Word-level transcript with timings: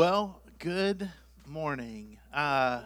Well, 0.00 0.40
good 0.58 1.10
morning. 1.46 2.16
Uh, 2.32 2.84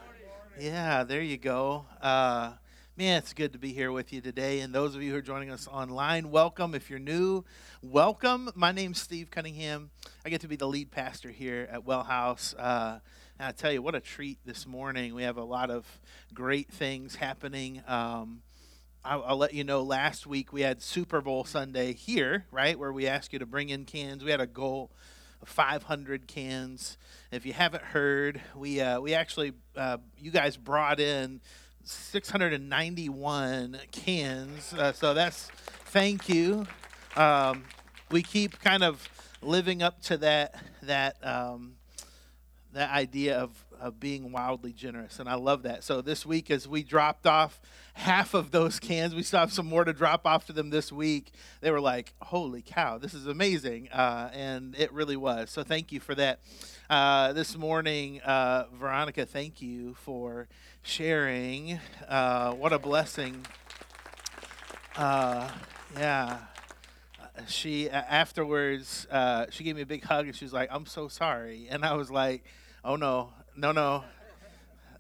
yeah, 0.59 1.05
there 1.05 1.23
you 1.23 1.37
go. 1.37 1.87
Uh, 2.03 2.55
man, 2.97 3.19
it's 3.19 3.33
good 3.33 3.53
to 3.53 3.59
be 3.61 3.73
here 3.73 3.93
with 3.93 4.13
you 4.13 4.21
today. 4.21 4.59
And 4.59 4.75
those 4.75 4.97
of 4.97 5.03
you 5.05 5.13
who 5.13 5.19
are 5.19 5.23
joining 5.23 5.49
us 5.49 5.69
online, 5.69 6.33
welcome. 6.33 6.75
If 6.75 6.91
you're 6.91 6.99
new, 6.99 7.45
welcome. 7.83 8.51
My 8.57 8.73
name's 8.73 9.01
Steve 9.01 9.31
Cunningham. 9.31 9.91
I 10.27 10.29
get 10.29 10.41
to 10.41 10.49
be 10.49 10.57
the 10.57 10.67
lead 10.67 10.91
pastor 10.91 11.31
here 11.31 11.69
at 11.71 11.85
Well 11.85 12.03
House. 12.03 12.53
Uh, 12.59 12.99
and 13.39 13.47
I 13.47 13.53
tell 13.53 13.71
you, 13.71 13.81
what 13.81 13.95
a 13.95 14.01
treat 14.01 14.39
this 14.45 14.67
morning. 14.67 15.15
We 15.15 15.23
have 15.23 15.37
a 15.37 15.45
lot 15.45 15.71
of 15.71 15.87
great 16.35 16.69
things 16.69 17.15
happening. 17.15 17.81
Um, 17.87 18.43
I'll, 19.05 19.23
I'll, 19.23 19.37
let 19.37 19.55
you 19.55 19.63
know 19.63 19.85
last 19.85 20.27
week 20.27 20.53
we 20.53 20.63
had 20.63 20.83
Super 20.83 21.21
Bowl 21.21 21.45
Sunday 21.45 21.93
here, 21.93 22.47
right, 22.51 22.77
where 22.77 22.93
we 22.93 23.07
asked 23.07 23.33
you 23.33 23.39
to 23.39 23.47
bring 23.47 23.69
in 23.69 23.85
cans. 23.85 24.25
We 24.25 24.33
had 24.33 24.41
a 24.41 24.49
goal 24.49 24.91
500 25.45 26.27
cans. 26.27 26.97
If 27.31 27.47
you 27.47 27.53
haven't 27.53 27.83
heard, 27.83 28.41
we 28.55 28.81
uh, 28.81 29.01
we 29.01 29.15
actually 29.15 29.53
uh, 29.77 29.99
you 30.19 30.31
guys 30.31 30.57
brought 30.57 31.01
in 31.01 31.41
691 31.85 33.79
cans. 33.93 34.73
Uh, 34.73 34.93
so 34.93 35.15
that's 35.15 35.49
thank 35.87 36.29
you. 36.29 36.67
Um, 37.17 37.65
we 38.11 38.23
keep 38.23 38.61
kind 38.61 38.83
of 38.83 39.09
living 39.43 39.83
up 39.83 40.01
to 40.03 40.17
that 40.19 40.55
that 40.83 41.17
um, 41.25 41.75
that 42.73 42.91
idea 42.91 43.39
of 43.39 43.51
of 43.85 44.01
being 44.01 44.33
wildly 44.33 44.73
generous. 44.73 45.21
And 45.21 45.29
I 45.29 45.35
love 45.35 45.63
that. 45.65 45.85
So 45.85 46.01
this 46.01 46.25
week, 46.25 46.51
as 46.51 46.67
we 46.67 46.83
dropped 46.83 47.27
off 47.27 47.61
half 47.93 48.33
of 48.33 48.51
those 48.51 48.81
cans, 48.81 49.15
we 49.15 49.23
still 49.23 49.41
have 49.41 49.53
some 49.53 49.67
more 49.67 49.85
to 49.85 49.93
drop 49.93 50.27
off 50.27 50.47
to 50.47 50.55
them 50.55 50.71
this 50.71 50.91
week. 50.91 51.33
They 51.61 51.71
were 51.71 51.83
like, 51.83 52.15
holy 52.23 52.63
cow, 52.63 52.97
this 52.97 53.13
is 53.13 53.27
amazing. 53.27 53.91
Uh, 53.93 54.31
and 54.33 54.75
it 54.77 54.91
really 54.91 55.19
was. 55.19 55.51
So 55.51 55.63
thank 55.63 55.93
you 55.93 56.01
for 56.01 56.15
that. 56.15 56.41
Uh, 56.89 57.35
this 57.35 57.59
morning, 57.59 58.23
uh, 58.23 58.65
Veronica, 58.73 59.27
thank 59.27 59.61
you 59.61 59.93
for 59.93 60.49
sharing. 60.83 61.79
Uh, 62.09 62.55
what 62.55 62.73
a 62.73 62.79
blessing. 62.79 63.45
Uh, 64.97 65.51
yeah 65.99 66.39
she 67.49 67.91
afterwards 67.91 69.07
uh, 69.11 69.47
she 69.51 69.65
gave 69.65 69.77
me 69.77 69.83
a 69.83 69.87
big 69.87 70.05
hug 70.05 70.27
and 70.27 70.37
she 70.37 70.45
was 70.45 70.53
like 70.53 70.69
i'm 70.73 70.87
so 70.87 71.09
sorry 71.09 71.67
and 71.69 71.85
i 71.85 71.93
was 71.95 72.11
like 72.11 72.45
oh 72.85 72.97
no 72.97 73.33
no, 73.57 73.73
no. 73.73 74.05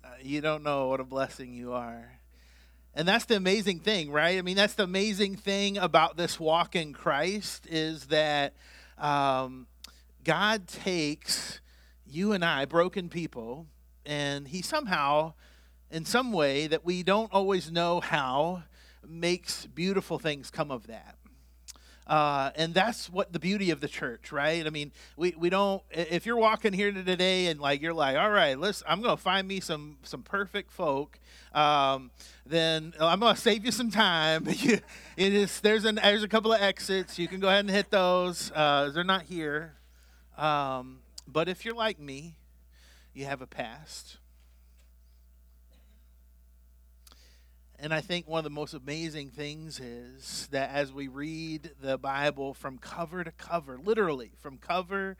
Uh, 0.05 0.09
you 0.23 0.41
don't 0.41 0.63
know 0.63 0.89
what 0.89 1.01
a 1.01 1.05
blessing 1.05 1.55
you 1.55 1.73
are. 1.73 2.19
And 2.95 3.09
that's 3.09 3.25
the 3.25 3.37
amazing 3.37 3.81
thing, 3.81 4.13
right? 4.13 4.39
I 4.39 4.43
mean, 4.43 4.55
that's 4.55 4.75
the 4.75 4.85
amazing 4.85 5.37
thing 5.37 5.77
about 5.77 6.17
this 6.17 6.39
walk 6.39 6.77
in 6.77 6.93
Christ 6.93 7.67
is 7.69 8.07
that 8.07 8.55
um, 8.97 9.67
God 10.23 10.69
takes 10.69 11.61
you 12.07 12.33
and 12.33 12.45
I, 12.45 12.65
broken 12.65 13.09
people, 13.09 13.67
and 14.07 14.47
He 14.47 14.63
somehow, 14.63 15.35
in 15.91 16.05
some 16.05 16.33
way 16.33 16.69
that 16.69 16.85
we 16.85 17.03
don't 17.03 17.33
always 17.33 17.73
know 17.73 17.99
how, 17.99 18.63
makes 19.05 19.67
beautiful 19.67 20.21
things 20.21 20.51
come 20.51 20.71
of 20.71 20.87
that. 20.87 21.17
Uh, 22.07 22.51
and 22.57 22.75
that's 22.75 23.11
what 23.11 23.33
the 23.33 23.39
beauty 23.39 23.71
of 23.71 23.81
the 23.81 23.89
church, 23.89 24.31
right? 24.31 24.67
I 24.67 24.71
mean, 24.71 24.93
we, 25.17 25.35
we 25.39 25.49
don't. 25.49 25.83
If 25.91 26.27
you're 26.27 26.37
walking 26.37 26.75
here 26.75 26.93
today 26.93 27.47
and 27.47 27.59
like 27.59 27.81
you're 27.81 27.95
like, 27.95 28.17
all 28.17 28.31
right, 28.31 28.59
let's. 28.59 28.83
I'm 28.87 29.01
gonna 29.01 29.17
find 29.17 29.49
me 29.49 29.61
some 29.61 29.97
some 30.03 30.23
perfect 30.23 30.71
folk. 30.71 31.19
Um, 31.55 32.11
then 32.45 32.93
I'm 33.01 33.21
gonna 33.21 33.37
save 33.37 33.65
you 33.65 33.73
some 33.73 33.91
time. 33.91 34.47
it 34.49 34.83
is 35.17 35.61
there's 35.61 35.87
an 35.87 35.95
there's 35.97 36.23
a 36.23 36.29
couple 36.29 36.53
of 36.53 36.61
exits. 36.61 37.19
You 37.19 37.27
can 37.27 37.41
go 37.41 37.49
ahead 37.49 37.61
and 37.61 37.71
hit 37.71 37.91
those. 37.91 38.53
Uh, 38.55 38.91
they're 38.93 39.03
not 39.03 39.23
here. 39.23 39.75
Um, 40.37 40.99
but 41.27 41.49
if 41.49 41.65
you're 41.65 41.75
like 41.75 41.99
me, 41.99 42.37
you 43.15 43.25
have 43.25 43.41
a 43.41 43.47
past. 43.47 44.19
And 47.85 47.93
I 47.93 48.01
think 48.01 48.27
one 48.27 48.39
of 48.39 48.45
the 48.45 48.49
most 48.49 48.73
amazing 48.73 49.29
things 49.29 49.79
is 49.79 50.49
that 50.51 50.71
as 50.71 50.91
we 50.91 51.07
read 51.07 51.73
the 51.83 51.99
Bible 51.99 52.55
from 52.55 52.79
cover 52.79 53.23
to 53.23 53.31
cover, 53.31 53.77
literally 53.77 54.33
from 54.39 54.57
cover 54.57 55.19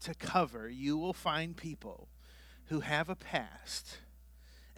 to 0.00 0.14
cover, 0.14 0.66
you 0.66 0.96
will 0.96 1.12
find 1.12 1.54
people 1.54 2.08
who 2.68 2.80
have 2.80 3.10
a 3.10 3.16
past. 3.16 3.98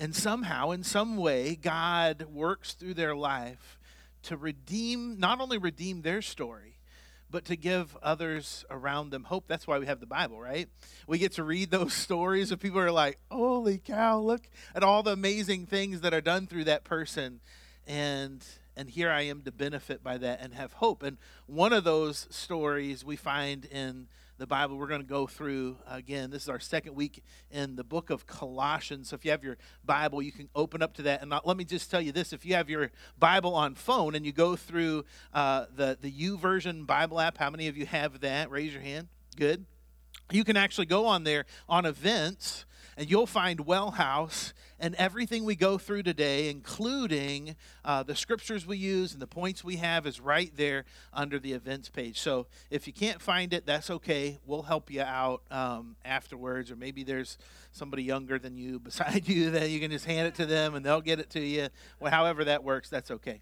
And 0.01 0.17
somehow, 0.17 0.73
in 0.73 0.83
some 0.83 1.17
way, 1.17 1.55
God 1.55 2.27
works 2.29 2.73
through 2.73 2.95
their 2.95 3.15
life 3.15 3.79
to 4.25 4.37
redeem, 4.37 5.21
not 5.21 5.41
only 5.41 5.59
redeem 5.59 6.03
their 6.03 6.23
story, 6.23 6.68
but 7.31 7.45
to 7.47 7.57
give 7.57 7.97
others 8.03 8.65
around 8.71 9.11
them 9.11 9.25
hope. 9.25 9.45
That's 9.47 9.67
why 9.67 9.79
we 9.79 9.87
have 9.87 10.01
the 10.01 10.07
Bible, 10.07 10.41
right? 10.41 10.69
We 11.07 11.19
get 11.19 11.33
to 11.33 11.45
read 11.45 11.71
those 11.71 11.93
stories 12.07 12.51
of 12.51 12.61
people 12.61 12.81
who 12.81 12.87
are 12.87 12.93
like, 12.93 13.19
holy 13.31 13.79
cow, 13.79 14.19
look 14.19 14.49
at 14.75 14.83
all 14.83 15.03
the 15.03 15.13
amazing 15.13 15.67
things 15.67 16.01
that 16.01 16.15
are 16.15 16.21
done 16.21 16.47
through 16.47 16.65
that 16.65 16.85
person. 16.85 17.41
And 17.87 18.45
and 18.77 18.89
here 18.89 19.11
I 19.11 19.23
am 19.23 19.43
to 19.43 19.51
benefit 19.51 20.05
by 20.05 20.19
that 20.19 20.41
and 20.41 20.55
have 20.55 20.75
hope. 20.75 21.03
And 21.03 21.19
one 21.47 21.73
of 21.73 21.83
those 21.83 22.29
stories 22.31 23.05
we 23.05 23.17
find 23.17 23.65
in 23.65 24.07
the 24.39 24.47
Bible. 24.47 24.79
We're 24.79 24.87
going 24.87 25.03
to 25.03 25.07
go 25.07 25.27
through 25.27 25.77
again. 25.89 26.31
This 26.31 26.45
is 26.45 26.49
our 26.49 26.61
second 26.61 26.95
week 26.95 27.23
in 27.51 27.75
the 27.75 27.83
book 27.83 28.09
of 28.09 28.27
Colossians. 28.27 29.09
So 29.09 29.15
if 29.15 29.25
you 29.25 29.33
have 29.33 29.43
your 29.43 29.59
Bible, 29.85 30.23
you 30.23 30.33
can 30.33 30.49
open 30.55 30.81
up 30.81 30.95
to 30.95 31.03
that. 31.03 31.23
And 31.23 31.33
let 31.45 31.57
me 31.57 31.65
just 31.65 31.91
tell 31.91 32.01
you 32.01 32.13
this: 32.13 32.33
if 32.33 32.47
you 32.47 32.55
have 32.55 32.71
your 32.71 32.91
Bible 33.19 33.55
on 33.55 33.75
phone 33.75 34.15
and 34.15 34.25
you 34.25 34.33
go 34.33 34.55
through 34.55 35.05
uh, 35.35 35.67
the 35.75 35.99
the 36.01 36.37
version 36.37 36.85
Bible 36.85 37.21
app, 37.21 37.37
how 37.37 37.51
many 37.51 37.67
of 37.69 37.77
you 37.77 37.87
have 37.87 38.21
that? 38.21 38.51
Raise 38.51 38.73
your 38.73 38.83
hand. 38.83 39.09
Good. 39.37 39.67
You 40.31 40.45
can 40.45 40.57
actually 40.57 40.87
go 40.87 41.07
on 41.07 41.25
there 41.25 41.45
on 41.69 41.85
events 41.85 42.65
and 42.99 43.09
you'll 43.09 43.27
find 43.29 43.61
Well 43.61 43.93
House 43.93 44.53
and 44.81 44.97
everything 44.97 45.45
we 45.45 45.55
go 45.55 45.79
through 45.79 46.03
today, 46.03 46.51
including 46.51 47.55
uh, 47.85 48.03
the 48.03 48.17
scriptures 48.17 48.67
we 48.67 48.77
use 48.77 49.13
and 49.13 49.23
the 49.23 49.27
points 49.27 49.63
we 49.63 49.77
have, 49.77 50.05
is 50.05 50.21
right 50.21 50.51
there 50.57 50.85
under 51.15 51.39
the 51.39 51.53
events 51.53 51.89
page. 51.89 52.19
So 52.19 52.47
if 52.71 52.89
you 52.89 52.93
can't 52.93 53.23
find 53.23 53.55
it, 53.55 53.67
that's 53.67 53.89
okay. 53.89 54.39
We'll 54.45 54.63
help 54.63 54.91
you 54.91 55.03
out 55.03 55.43
um, 55.53 55.95
afterwards, 56.05 56.73
or 56.73 56.77
maybe 56.77 57.05
there's 57.05 57.39
somebody 57.71 58.03
younger 58.03 58.37
than 58.37 58.59
you 58.59 58.79
beside 58.89 59.29
you 59.29 59.53
that 59.53 59.71
you 59.71 59.79
can 59.79 59.93
just 59.93 60.05
hand 60.05 60.27
it 60.27 60.35
to 60.35 60.47
them 60.47 60.75
and 60.75 60.85
they'll 60.85 61.01
get 61.01 61.21
it 61.21 61.31
to 61.31 61.41
you. 61.41 61.69
Well, 62.01 62.11
however 62.11 62.45
that 62.47 62.65
works, 62.65 62.91
that's 62.91 63.13
okay. 63.13 63.41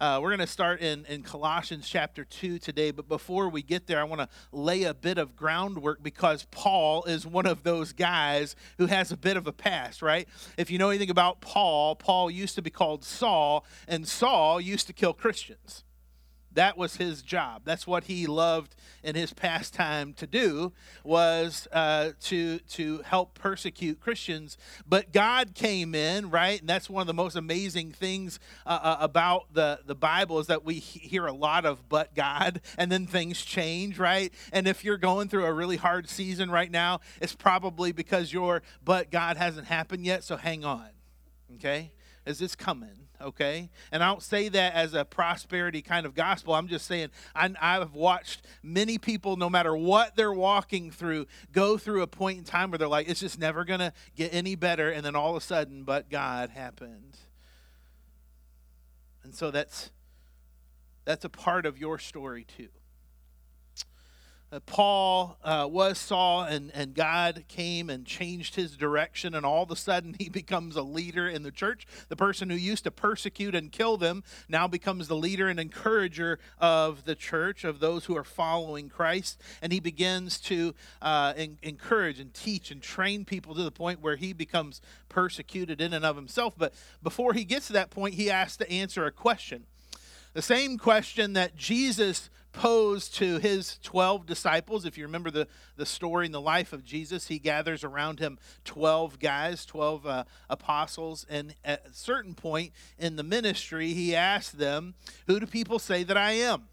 Uh, 0.00 0.18
we're 0.22 0.30
going 0.30 0.40
to 0.40 0.46
start 0.46 0.80
in, 0.80 1.04
in 1.10 1.22
Colossians 1.22 1.86
chapter 1.86 2.24
2 2.24 2.58
today, 2.58 2.90
but 2.90 3.06
before 3.06 3.50
we 3.50 3.60
get 3.60 3.86
there, 3.86 4.00
I 4.00 4.04
want 4.04 4.22
to 4.22 4.28
lay 4.50 4.84
a 4.84 4.94
bit 4.94 5.18
of 5.18 5.36
groundwork 5.36 6.02
because 6.02 6.46
Paul 6.50 7.04
is 7.04 7.26
one 7.26 7.44
of 7.44 7.64
those 7.64 7.92
guys 7.92 8.56
who 8.78 8.86
has 8.86 9.12
a 9.12 9.16
bit 9.18 9.36
of 9.36 9.46
a 9.46 9.52
past, 9.52 10.00
right? 10.00 10.26
If 10.56 10.70
you 10.70 10.78
know 10.78 10.88
anything 10.88 11.10
about 11.10 11.42
Paul, 11.42 11.96
Paul 11.96 12.30
used 12.30 12.54
to 12.54 12.62
be 12.62 12.70
called 12.70 13.04
Saul, 13.04 13.66
and 13.86 14.08
Saul 14.08 14.58
used 14.58 14.86
to 14.86 14.94
kill 14.94 15.12
Christians. 15.12 15.84
That 16.54 16.76
was 16.76 16.96
his 16.96 17.22
job. 17.22 17.62
That's 17.64 17.86
what 17.86 18.04
he 18.04 18.26
loved 18.26 18.74
in 19.02 19.14
his 19.14 19.32
pastime 19.32 20.12
to 20.14 20.26
do 20.26 20.72
was 21.04 21.68
uh, 21.72 22.10
to 22.22 22.58
to 22.58 23.02
help 23.04 23.34
persecute 23.34 24.00
Christians. 24.00 24.58
But 24.86 25.12
God 25.12 25.54
came 25.54 25.94
in, 25.94 26.30
right? 26.30 26.60
And 26.60 26.68
that's 26.68 26.90
one 26.90 27.00
of 27.00 27.06
the 27.06 27.14
most 27.14 27.36
amazing 27.36 27.92
things 27.92 28.40
uh, 28.66 28.78
uh 28.82 28.96
about 29.00 29.54
the 29.54 29.80
the 29.86 29.94
Bible 29.94 30.38
is 30.40 30.48
that 30.48 30.64
we 30.64 30.74
hear 30.74 31.26
a 31.26 31.32
lot 31.32 31.64
of 31.64 31.88
"but 31.88 32.14
God," 32.14 32.60
and 32.76 32.90
then 32.90 33.06
things 33.06 33.42
change, 33.42 33.98
right? 33.98 34.32
And 34.52 34.66
if 34.66 34.84
you're 34.84 34.98
going 34.98 35.28
through 35.28 35.44
a 35.44 35.52
really 35.52 35.76
hard 35.76 36.08
season 36.08 36.50
right 36.50 36.70
now, 36.70 37.00
it's 37.20 37.34
probably 37.34 37.92
because 37.92 38.32
your 38.32 38.62
"but 38.84 39.10
God" 39.10 39.36
hasn't 39.36 39.68
happened 39.68 40.04
yet. 40.04 40.24
So 40.24 40.36
hang 40.36 40.64
on, 40.64 40.88
okay? 41.54 41.92
Is 42.26 42.38
this 42.38 42.56
coming? 42.56 42.99
Okay? 43.20 43.70
And 43.92 44.02
I 44.02 44.08
don't 44.08 44.22
say 44.22 44.48
that 44.48 44.74
as 44.74 44.94
a 44.94 45.04
prosperity 45.04 45.82
kind 45.82 46.06
of 46.06 46.14
gospel. 46.14 46.54
I'm 46.54 46.68
just 46.68 46.86
saying 46.86 47.10
I, 47.34 47.50
I've 47.60 47.94
watched 47.94 48.42
many 48.62 48.98
people, 48.98 49.36
no 49.36 49.50
matter 49.50 49.76
what 49.76 50.16
they're 50.16 50.32
walking 50.32 50.90
through, 50.90 51.26
go 51.52 51.78
through 51.78 52.02
a 52.02 52.06
point 52.06 52.38
in 52.38 52.44
time 52.44 52.70
where 52.70 52.78
they're 52.78 52.88
like, 52.88 53.08
it's 53.08 53.20
just 53.20 53.38
never 53.38 53.64
going 53.64 53.80
to 53.80 53.92
get 54.16 54.34
any 54.34 54.54
better. 54.54 54.90
And 54.90 55.04
then 55.04 55.14
all 55.14 55.30
of 55.30 55.36
a 55.36 55.44
sudden, 55.44 55.84
but 55.84 56.10
God 56.10 56.50
happened. 56.50 57.16
And 59.22 59.34
so 59.34 59.50
that's 59.50 59.90
that's 61.04 61.24
a 61.24 61.28
part 61.28 61.66
of 61.66 61.78
your 61.78 61.98
story 61.98 62.44
too. 62.44 62.68
Uh, 64.52 64.58
Paul 64.66 65.38
uh, 65.44 65.68
was 65.70 65.96
Saul, 65.96 66.42
and, 66.42 66.72
and 66.74 66.92
God 66.92 67.44
came 67.46 67.88
and 67.88 68.04
changed 68.04 68.56
his 68.56 68.76
direction, 68.76 69.36
and 69.36 69.46
all 69.46 69.62
of 69.62 69.70
a 69.70 69.76
sudden 69.76 70.16
he 70.18 70.28
becomes 70.28 70.74
a 70.74 70.82
leader 70.82 71.28
in 71.28 71.44
the 71.44 71.52
church. 71.52 71.86
The 72.08 72.16
person 72.16 72.50
who 72.50 72.56
used 72.56 72.82
to 72.82 72.90
persecute 72.90 73.54
and 73.54 73.70
kill 73.70 73.96
them 73.96 74.24
now 74.48 74.66
becomes 74.66 75.06
the 75.06 75.14
leader 75.14 75.48
and 75.48 75.60
encourager 75.60 76.40
of 76.58 77.04
the 77.04 77.14
church, 77.14 77.62
of 77.62 77.78
those 77.78 78.06
who 78.06 78.16
are 78.16 78.24
following 78.24 78.88
Christ. 78.88 79.40
And 79.62 79.72
he 79.72 79.78
begins 79.78 80.40
to 80.40 80.74
uh, 81.00 81.34
encourage 81.62 82.18
and 82.18 82.34
teach 82.34 82.72
and 82.72 82.82
train 82.82 83.24
people 83.24 83.54
to 83.54 83.62
the 83.62 83.70
point 83.70 84.00
where 84.00 84.16
he 84.16 84.32
becomes 84.32 84.80
persecuted 85.08 85.80
in 85.80 85.92
and 85.92 86.04
of 86.04 86.16
himself. 86.16 86.54
But 86.58 86.74
before 87.04 87.34
he 87.34 87.44
gets 87.44 87.68
to 87.68 87.72
that 87.74 87.90
point, 87.90 88.14
he 88.14 88.26
has 88.26 88.56
to 88.56 88.68
answer 88.68 89.06
a 89.06 89.12
question 89.12 89.66
The 90.32 90.42
same 90.42 90.76
question 90.76 91.34
that 91.34 91.54
Jesus 91.54 92.30
posed 92.52 93.14
to 93.16 93.38
his 93.38 93.78
12 93.82 94.26
disciples. 94.26 94.84
If 94.84 94.98
you 94.98 95.04
remember 95.04 95.30
the, 95.30 95.46
the 95.76 95.86
story 95.86 96.26
in 96.26 96.32
the 96.32 96.40
life 96.40 96.72
of 96.72 96.84
Jesus, 96.84 97.28
he 97.28 97.38
gathers 97.38 97.84
around 97.84 98.18
him 98.18 98.38
12 98.64 99.18
guys, 99.18 99.64
12 99.64 100.06
uh, 100.06 100.24
apostles. 100.48 101.26
And 101.28 101.54
at 101.64 101.86
a 101.86 101.94
certain 101.94 102.34
point 102.34 102.72
in 102.98 103.16
the 103.16 103.22
ministry, 103.22 103.92
he 103.92 104.14
asked 104.14 104.58
them, 104.58 104.94
Who 105.26 105.40
do 105.40 105.46
people 105.46 105.78
say 105.78 106.02
that 106.04 106.16
I 106.16 106.32
am? 106.32 106.68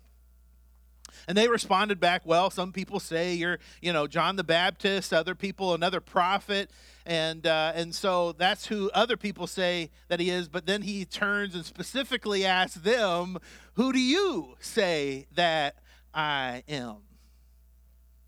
And 1.27 1.37
they 1.37 1.47
responded 1.47 1.99
back, 1.99 2.21
well, 2.25 2.49
some 2.49 2.71
people 2.71 2.99
say 2.99 3.33
you're, 3.33 3.59
you 3.81 3.91
know, 3.91 4.07
John 4.07 4.35
the 4.35 4.43
Baptist, 4.43 5.13
other 5.13 5.35
people 5.35 5.73
another 5.73 5.99
prophet. 5.99 6.69
And, 7.07 7.47
uh, 7.47 7.71
and 7.73 7.95
so 7.95 8.33
that's 8.33 8.65
who 8.65 8.91
other 8.93 9.15
people 9.15 9.47
say 9.47 9.91
that 10.09 10.19
he 10.19 10.29
is. 10.29 10.49
But 10.49 10.65
then 10.65 10.81
he 10.81 11.05
turns 11.05 11.55
and 11.55 11.63
specifically 11.65 12.45
asks 12.45 12.75
them, 12.75 13.37
Who 13.75 13.93
do 13.93 13.99
you 13.99 14.55
say 14.59 15.25
that 15.33 15.77
I 16.13 16.63
am? 16.67 16.97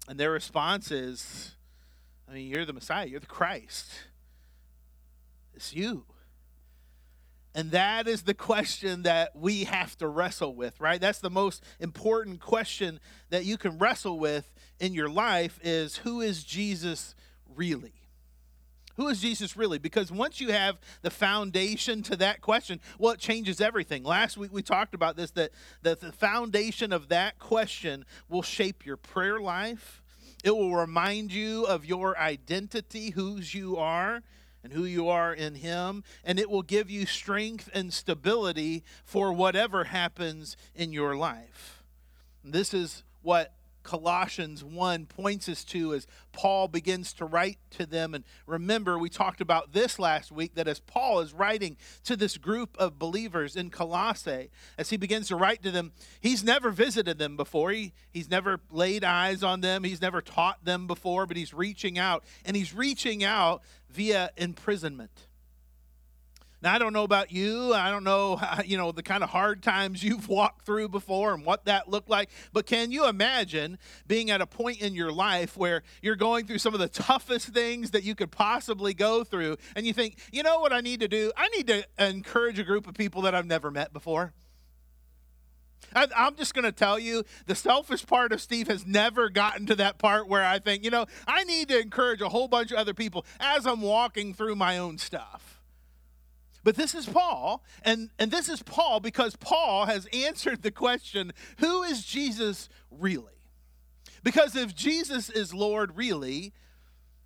And 0.07 0.17
their 0.17 0.31
response 0.31 0.91
is, 0.91 1.57
I 2.29 2.33
mean, 2.33 2.47
you're 2.47 2.63
the 2.63 2.71
Messiah, 2.71 3.05
you're 3.05 3.19
the 3.19 3.25
Christ. 3.25 3.91
It's 5.53 5.73
you. 5.73 6.05
And 7.53 7.71
that 7.71 8.07
is 8.07 8.21
the 8.21 8.33
question 8.33 9.03
that 9.03 9.35
we 9.35 9.65
have 9.65 9.97
to 9.97 10.07
wrestle 10.07 10.55
with, 10.55 10.79
right? 10.79 11.01
That's 11.01 11.19
the 11.19 11.29
most 11.29 11.65
important 11.81 12.39
question 12.39 13.01
that 13.29 13.43
you 13.43 13.57
can 13.57 13.77
wrestle 13.77 14.17
with 14.17 14.49
in 14.79 14.93
your 14.93 15.09
life 15.09 15.59
is 15.61 15.97
who 15.97 16.21
is 16.21 16.45
Jesus 16.45 17.13
really? 17.53 17.98
Who 18.99 19.07
is 19.07 19.21
Jesus 19.21 19.55
really? 19.55 19.79
Because 19.79 20.11
once 20.11 20.41
you 20.41 20.51
have 20.51 20.77
the 21.03 21.09
foundation 21.09 22.03
to 22.03 22.17
that 22.17 22.41
question, 22.41 22.81
well, 22.97 23.13
it 23.13 23.19
changes 23.21 23.61
everything. 23.61 24.03
Last 24.03 24.35
week 24.35 24.51
we 24.51 24.61
talked 24.61 24.93
about 24.93 25.15
this 25.15 25.31
that, 25.31 25.51
that 25.83 26.01
the 26.01 26.11
foundation 26.11 26.91
of 26.91 27.07
that 27.07 27.39
question 27.39 28.03
will 28.27 28.41
shape 28.41 28.85
your 28.85 28.97
prayer 28.97 29.39
life. 29.39 30.01
It 30.43 30.51
will 30.51 30.75
remind 30.75 31.31
you 31.31 31.63
of 31.65 31.85
your 31.85 32.17
identity, 32.19 33.11
whose 33.11 33.53
you 33.53 33.77
are, 33.77 34.21
and 34.65 34.73
who 34.73 34.83
you 34.83 35.07
are 35.07 35.33
in 35.33 35.55
Him, 35.55 36.03
and 36.25 36.37
it 36.37 36.49
will 36.49 36.61
give 36.61 36.89
you 36.89 37.05
strength 37.05 37.69
and 37.73 37.93
stability 37.93 38.83
for 39.05 39.31
whatever 39.31 39.85
happens 39.85 40.57
in 40.75 40.91
your 40.91 41.15
life. 41.15 41.83
This 42.43 42.73
is 42.73 43.05
what 43.21 43.53
Colossians 43.89 44.63
1 44.63 45.07
points 45.07 45.49
us 45.49 45.63
to 45.63 45.95
as 45.95 46.05
Paul 46.31 46.67
begins 46.67 47.11
to 47.13 47.25
write 47.25 47.57
to 47.71 47.87
them. 47.87 48.13
And 48.13 48.23
remember, 48.45 48.99
we 48.99 49.09
talked 49.09 49.41
about 49.41 49.73
this 49.73 49.97
last 49.97 50.31
week 50.31 50.53
that 50.53 50.67
as 50.67 50.79
Paul 50.79 51.21
is 51.21 51.33
writing 51.33 51.75
to 52.03 52.15
this 52.15 52.37
group 52.37 52.77
of 52.77 52.99
believers 52.99 53.55
in 53.55 53.71
Colossae, 53.71 54.51
as 54.77 54.91
he 54.91 54.97
begins 54.97 55.29
to 55.29 55.35
write 55.35 55.63
to 55.63 55.71
them, 55.71 55.91
he's 56.21 56.43
never 56.43 56.69
visited 56.69 57.17
them 57.17 57.35
before. 57.35 57.71
He, 57.71 57.93
he's 58.11 58.29
never 58.29 58.59
laid 58.69 59.03
eyes 59.03 59.41
on 59.41 59.61
them. 59.61 59.83
He's 59.83 60.03
never 60.03 60.21
taught 60.21 60.63
them 60.63 60.85
before, 60.85 61.25
but 61.25 61.35
he's 61.35 61.51
reaching 61.51 61.97
out. 61.97 62.23
And 62.45 62.55
he's 62.55 62.75
reaching 62.75 63.23
out 63.23 63.63
via 63.89 64.29
imprisonment. 64.37 65.28
Now, 66.61 66.73
I 66.73 66.77
don't 66.77 66.91
know 66.91 67.03
about 67.03 67.31
you. 67.31 67.73
I 67.73 67.89
don't 67.89 68.03
know, 68.03 68.41
you 68.65 68.77
know, 68.77 68.91
the 68.91 69.03
kind 69.03 69.23
of 69.23 69.29
hard 69.29 69.63
times 69.63 70.03
you've 70.03 70.27
walked 70.27 70.65
through 70.65 70.89
before 70.89 71.33
and 71.33 71.45
what 71.45 71.65
that 71.65 71.89
looked 71.89 72.09
like. 72.09 72.29
But 72.51 72.65
can 72.65 72.91
you 72.91 73.07
imagine 73.07 73.77
being 74.07 74.29
at 74.29 74.41
a 74.41 74.45
point 74.45 74.81
in 74.81 74.93
your 74.93 75.11
life 75.11 75.55
where 75.55 75.83
you're 76.01 76.15
going 76.15 76.45
through 76.45 76.59
some 76.59 76.73
of 76.73 76.79
the 76.79 76.89
toughest 76.89 77.49
things 77.49 77.91
that 77.91 78.03
you 78.03 78.15
could 78.15 78.31
possibly 78.31 78.93
go 78.93 79.23
through, 79.23 79.57
and 79.75 79.85
you 79.85 79.93
think, 79.93 80.17
you 80.31 80.43
know 80.43 80.59
what 80.59 80.73
I 80.73 80.81
need 80.81 80.99
to 80.99 81.07
do? 81.07 81.31
I 81.37 81.47
need 81.49 81.67
to 81.67 81.85
encourage 81.97 82.59
a 82.59 82.63
group 82.63 82.87
of 82.87 82.93
people 82.93 83.21
that 83.23 83.33
I've 83.33 83.45
never 83.45 83.71
met 83.71 83.93
before. 83.93 84.33
I, 85.95 86.07
am 86.15 86.35
just 86.35 86.53
going 86.53 86.65
to 86.65 86.71
tell 86.71 86.99
you 86.99 87.23
the 87.47 87.55
selfish 87.55 88.05
part 88.05 88.31
of 88.31 88.41
Steve 88.41 88.67
has 88.67 88.85
never 88.85 89.29
gotten 89.29 89.65
to 89.67 89.75
that 89.75 89.97
part 89.97 90.27
where 90.27 90.45
I 90.45 90.59
think, 90.59 90.83
you 90.83 90.91
know, 90.91 91.05
I 91.27 91.43
need 91.45 91.69
to 91.69 91.79
encourage 91.79 92.21
a 92.21 92.29
whole 92.29 92.47
bunch 92.47 92.71
of 92.71 92.77
other 92.77 92.93
people 92.93 93.25
as 93.39 93.65
I'm 93.65 93.81
walking 93.81 94.33
through 94.33 94.55
my 94.55 94.77
own 94.77 94.97
stuff. 94.97 95.48
But 96.63 96.75
this 96.75 96.93
is 96.93 97.05
Paul, 97.05 97.63
and, 97.83 98.09
and 98.19 98.31
this 98.31 98.49
is 98.49 98.61
Paul 98.61 98.99
because 98.99 99.35
Paul 99.37 99.85
has 99.85 100.07
answered 100.07 100.61
the 100.61 100.71
question 100.71 101.31
who 101.59 101.83
is 101.83 102.05
Jesus 102.05 102.69
really? 102.91 103.33
Because 104.23 104.55
if 104.55 104.75
Jesus 104.75 105.29
is 105.29 105.53
Lord 105.53 105.95
really, 105.95 106.53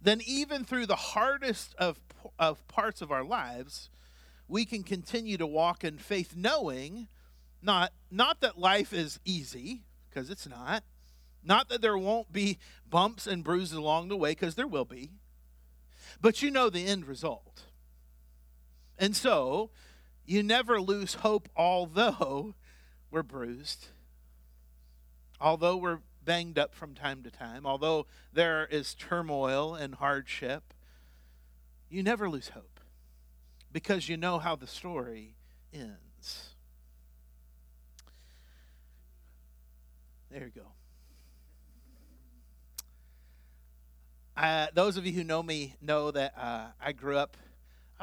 then 0.02 0.22
even 0.26 0.64
through 0.64 0.86
the 0.86 0.96
hardest 0.96 1.74
of, 1.80 2.00
of 2.38 2.68
parts 2.68 3.02
of 3.02 3.12
our 3.12 3.24
lives, 3.24 3.90
we 4.48 4.66
can 4.66 4.84
continue 4.84 5.38
to 5.38 5.48
walk 5.48 5.84
in 5.84 5.98
faith, 5.98 6.36
knowing 6.36 7.08
not, 7.62 7.94
not 8.12 8.42
that 8.42 8.60
life 8.60 8.94
is 8.94 9.20
easy, 9.26 9.84
because 10.10 10.30
it's 10.30 10.48
not, 10.48 10.84
not 11.44 11.70
that 11.70 11.82
there 11.82 11.98
won't 11.98 12.32
be 12.32 12.60
bumps 12.88 13.26
and 13.26 13.44
bruises 13.44 13.78
along 13.78 14.10
the 14.10 14.18
way, 14.18 14.32
because 14.32 14.56
there 14.56 14.68
will 14.68 14.86
be, 14.86 15.12
but 16.22 16.42
you 16.42 16.52
know 16.52 16.70
the 16.70 16.86
end 16.86 17.06
result. 17.06 17.64
And 19.04 19.18
so, 19.18 19.70
you 20.26 20.44
never 20.44 20.80
lose 20.80 21.16
hope, 21.16 21.50
although 21.58 22.56
we're 23.12 23.22
bruised, 23.22 23.88
although 25.42 25.76
we're 25.76 26.00
banged 26.24 26.58
up 26.58 26.74
from 26.74 26.96
time 26.96 27.22
to 27.24 27.30
time, 27.30 27.66
although 27.66 28.06
there 28.32 28.66
is 28.66 28.96
turmoil 28.96 29.76
and 29.76 29.96
hardship. 29.96 30.74
You 31.90 32.02
never 32.02 32.30
lose 32.30 32.48
hope 32.48 32.80
because 33.74 34.08
you 34.08 34.16
know 34.16 34.40
how 34.40 34.56
the 34.56 34.68
story 34.68 35.36
ends. 35.74 36.56
There 40.32 40.46
you 40.46 40.62
go. 40.62 40.68
Uh, 44.38 44.68
those 44.74 44.96
of 44.96 45.06
you 45.06 45.12
who 45.12 45.26
know 45.26 45.44
me 45.44 45.76
know 45.82 46.10
that 46.10 46.34
uh, 46.38 46.68
I 46.82 46.94
grew 46.94 47.18
up 47.18 47.36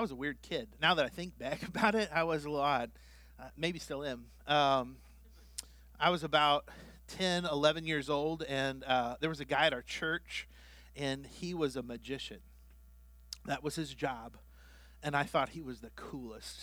I 0.01 0.03
was 0.03 0.13
a 0.13 0.17
weird 0.17 0.41
kid. 0.41 0.67
Now 0.81 0.95
that 0.95 1.05
I 1.05 1.11
think 1.11 1.39
back 1.39 1.63
about 1.69 1.95
it, 1.95 2.09
I 2.11 2.23
was 2.23 2.47
a 2.47 2.49
little 2.49 2.65
odd. 2.65 2.91
Uh, 3.39 3.49
maybe 3.55 3.79
still 3.79 4.03
am. 4.03 4.25
Um, 4.47 4.97
I 6.01 6.09
was 6.09 6.25
about 6.25 6.65
10, 7.09 7.45
11 7.45 7.85
years 7.85 8.09
old, 8.09 8.43
and 8.45 8.83
uh, 8.85 9.17
there 9.21 9.29
was 9.29 9.41
a 9.41 9.45
guy 9.45 9.67
at 9.67 9.75
our 9.75 9.83
church, 9.83 10.49
and 10.97 11.27
he 11.27 11.53
was 11.53 11.77
a 11.77 11.83
magician. 11.83 12.39
That 13.45 13.63
was 13.63 13.75
his 13.75 13.93
job. 13.93 14.39
And 15.03 15.15
I 15.15 15.25
thought 15.25 15.51
he 15.51 15.61
was 15.61 15.81
the 15.81 15.91
coolest. 15.97 16.61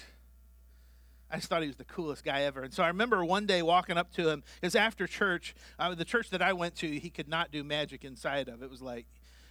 I 1.30 1.36
just 1.36 1.48
thought 1.48 1.62
he 1.62 1.68
was 1.68 1.78
the 1.78 1.86
coolest 1.86 2.26
guy 2.26 2.42
ever. 2.42 2.64
And 2.64 2.74
so 2.74 2.82
I 2.82 2.88
remember 2.88 3.24
one 3.24 3.46
day 3.46 3.62
walking 3.62 4.00
up 4.00 4.12
to 4.14 4.30
him, 4.30 4.44
because 4.60 4.76
after 4.76 5.06
church, 5.06 5.54
uh, 5.78 5.94
the 5.94 6.06
church 6.06 6.32
that 6.32 6.42
I 6.42 6.54
went 6.54 6.74
to, 6.78 6.88
he 6.88 7.12
could 7.12 7.30
not 7.30 7.52
do 7.52 7.64
magic 7.64 8.04
inside 8.04 8.48
of. 8.48 8.64
It 8.64 8.72
was 8.72 8.82
like, 8.82 9.06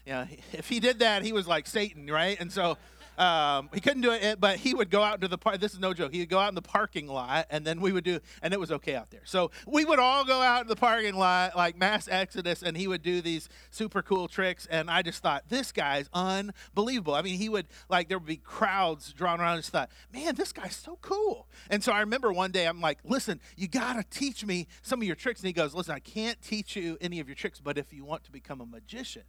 you 0.05 0.13
know, 0.13 0.27
if 0.53 0.69
he 0.69 0.81
did 0.81 0.99
that, 0.99 1.23
he 1.23 1.33
was 1.33 1.47
like 1.47 1.69
Satan, 1.69 2.09
right? 2.11 2.37
And 2.41 2.51
so 2.51 2.79
um, 3.19 3.71
he 3.73 3.81
couldn't 3.81 4.03
do 4.03 4.13
it, 4.13 4.41
but 4.41 4.57
he 4.57 4.75
would 4.75 4.91
go 4.91 5.03
out 5.03 5.15
into 5.15 5.29
the 5.29 5.39
park. 5.39 5.61
This 5.61 5.73
is 5.73 5.79
no 5.79 5.95
joke. 5.95 6.13
He 6.13 6.21
would 6.21 6.29
go 6.29 6.39
out 6.39 6.49
in 6.49 6.55
the 6.55 6.63
parking 6.63 7.07
lot, 7.07 7.47
and 7.51 7.67
then 7.67 7.81
we 7.81 7.93
would 7.93 8.05
do, 8.05 8.21
and 8.43 8.53
it 8.53 8.61
was 8.61 8.71
okay 8.73 8.95
out 8.95 9.11
there. 9.11 9.23
So 9.25 9.51
we 9.67 9.85
would 9.85 9.99
all 9.99 10.25
go 10.25 10.41
out 10.41 10.63
in 10.63 10.69
the 10.69 10.77
parking 10.77 11.15
lot, 11.15 11.57
like 11.57 11.77
mass 11.79 12.09
exodus, 12.09 12.63
and 12.63 12.77
he 12.77 12.89
would 12.89 13.03
do 13.03 13.21
these 13.21 13.49
super 13.71 14.03
cool 14.03 14.29
tricks. 14.29 14.67
And 14.67 14.91
I 14.91 15.03
just 15.03 15.23
thought, 15.23 15.49
this 15.49 15.73
guy's 15.73 16.09
unbelievable. 16.13 17.15
I 17.15 17.23
mean, 17.23 17.39
he 17.39 17.49
would, 17.49 17.67
like, 17.89 18.09
there 18.09 18.19
would 18.19 18.27
be 18.27 18.37
crowds 18.37 19.13
drawn 19.13 19.41
around. 19.41 19.55
I 19.55 19.57
just 19.57 19.71
thought, 19.71 19.91
man, 20.13 20.35
this 20.35 20.53
guy's 20.53 20.77
so 20.77 20.99
cool. 21.01 21.49
And 21.71 21.83
so 21.83 21.93
I 21.93 22.01
remember 22.01 22.33
one 22.33 22.51
day, 22.51 22.67
I'm 22.67 22.81
like, 22.81 22.99
listen, 23.05 23.41
you 23.57 23.69
got 23.69 23.95
to 23.95 24.05
teach 24.19 24.45
me 24.45 24.67
some 24.83 25.01
of 25.01 25.07
your 25.07 25.17
tricks. 25.17 25.41
And 25.41 25.47
he 25.47 25.53
goes, 25.53 25.75
listen, 25.75 25.95
I 25.95 26.01
can't 26.01 26.41
teach 26.43 26.77
you 26.77 26.99
any 27.01 27.21
of 27.21 27.29
your 27.29 27.35
tricks, 27.35 27.61
but 27.61 27.79
if 27.79 27.93
you 27.93 28.05
want 28.05 28.25
to 28.25 28.33
become 28.33 28.61
a 28.61 28.67
magician, 28.67 29.23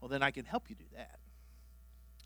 well, 0.00 0.08
then 0.08 0.22
I 0.22 0.30
can 0.30 0.44
help 0.44 0.68
you 0.68 0.76
do 0.76 0.84
that. 0.94 1.18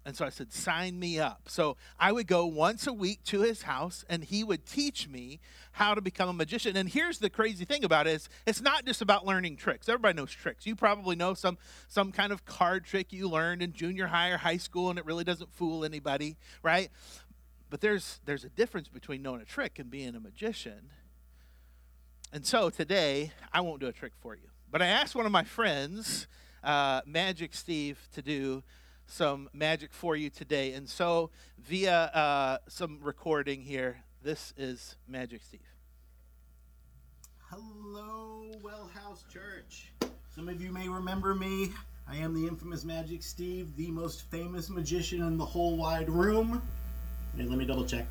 And 0.04 0.16
so 0.16 0.24
I 0.24 0.30
said, 0.30 0.52
sign 0.52 0.98
me 0.98 1.18
up. 1.18 1.42
So 1.48 1.76
I 1.98 2.10
would 2.10 2.26
go 2.26 2.46
once 2.46 2.86
a 2.86 2.92
week 2.92 3.22
to 3.24 3.40
his 3.40 3.62
house 3.62 4.04
and 4.08 4.24
he 4.24 4.42
would 4.42 4.64
teach 4.64 5.06
me 5.06 5.40
how 5.72 5.94
to 5.94 6.00
become 6.00 6.28
a 6.28 6.32
magician. 6.32 6.74
And 6.76 6.88
here's 6.88 7.18
the 7.18 7.28
crazy 7.28 7.66
thing 7.66 7.84
about 7.84 8.06
it 8.06 8.14
is 8.14 8.28
it's 8.46 8.62
not 8.62 8.86
just 8.86 9.02
about 9.02 9.26
learning 9.26 9.56
tricks. 9.56 9.88
Everybody 9.90 10.16
knows 10.16 10.32
tricks. 10.32 10.66
You 10.66 10.74
probably 10.74 11.16
know 11.16 11.34
some 11.34 11.58
some 11.86 12.12
kind 12.12 12.32
of 12.32 12.46
card 12.46 12.84
trick 12.84 13.12
you 13.12 13.28
learned 13.28 13.62
in 13.62 13.72
junior 13.72 14.06
high 14.06 14.30
or 14.30 14.38
high 14.38 14.56
school 14.56 14.88
and 14.88 14.98
it 14.98 15.04
really 15.04 15.24
doesn't 15.24 15.52
fool 15.52 15.84
anybody, 15.84 16.36
right? 16.62 16.90
But 17.68 17.82
there's 17.82 18.20
there's 18.24 18.44
a 18.44 18.48
difference 18.48 18.88
between 18.88 19.20
knowing 19.20 19.42
a 19.42 19.44
trick 19.44 19.78
and 19.78 19.90
being 19.90 20.14
a 20.14 20.20
magician. 20.20 20.90
And 22.32 22.46
so 22.46 22.70
today 22.70 23.32
I 23.52 23.60
won't 23.60 23.80
do 23.80 23.86
a 23.86 23.92
trick 23.92 24.12
for 24.18 24.34
you. 24.34 24.48
But 24.70 24.80
I 24.80 24.86
asked 24.86 25.14
one 25.14 25.26
of 25.26 25.32
my 25.32 25.44
friends, 25.44 26.26
uh, 26.64 27.02
Magic 27.04 27.54
Steve, 27.54 27.98
to 28.14 28.22
do 28.22 28.62
some 29.10 29.48
magic 29.52 29.92
for 29.92 30.16
you 30.16 30.30
today. 30.30 30.72
And 30.72 30.88
so, 30.88 31.30
via 31.58 32.04
uh, 32.14 32.58
some 32.68 32.98
recording 33.02 33.62
here, 33.62 34.04
this 34.22 34.54
is 34.56 34.96
Magic 35.08 35.42
Steve. 35.42 35.60
Hello, 37.50 38.44
Well 38.62 38.88
House 38.94 39.24
Church. 39.32 39.92
Some 40.34 40.48
of 40.48 40.62
you 40.62 40.70
may 40.70 40.88
remember 40.88 41.34
me. 41.34 41.72
I 42.08 42.16
am 42.16 42.34
the 42.34 42.46
infamous 42.46 42.84
Magic 42.84 43.22
Steve, 43.22 43.74
the 43.76 43.90
most 43.90 44.22
famous 44.30 44.70
magician 44.70 45.22
in 45.22 45.36
the 45.36 45.44
whole 45.44 45.76
wide 45.76 46.08
room. 46.08 46.62
Hey, 47.36 47.44
let 47.44 47.58
me 47.58 47.64
double 47.64 47.84
check. 47.84 48.06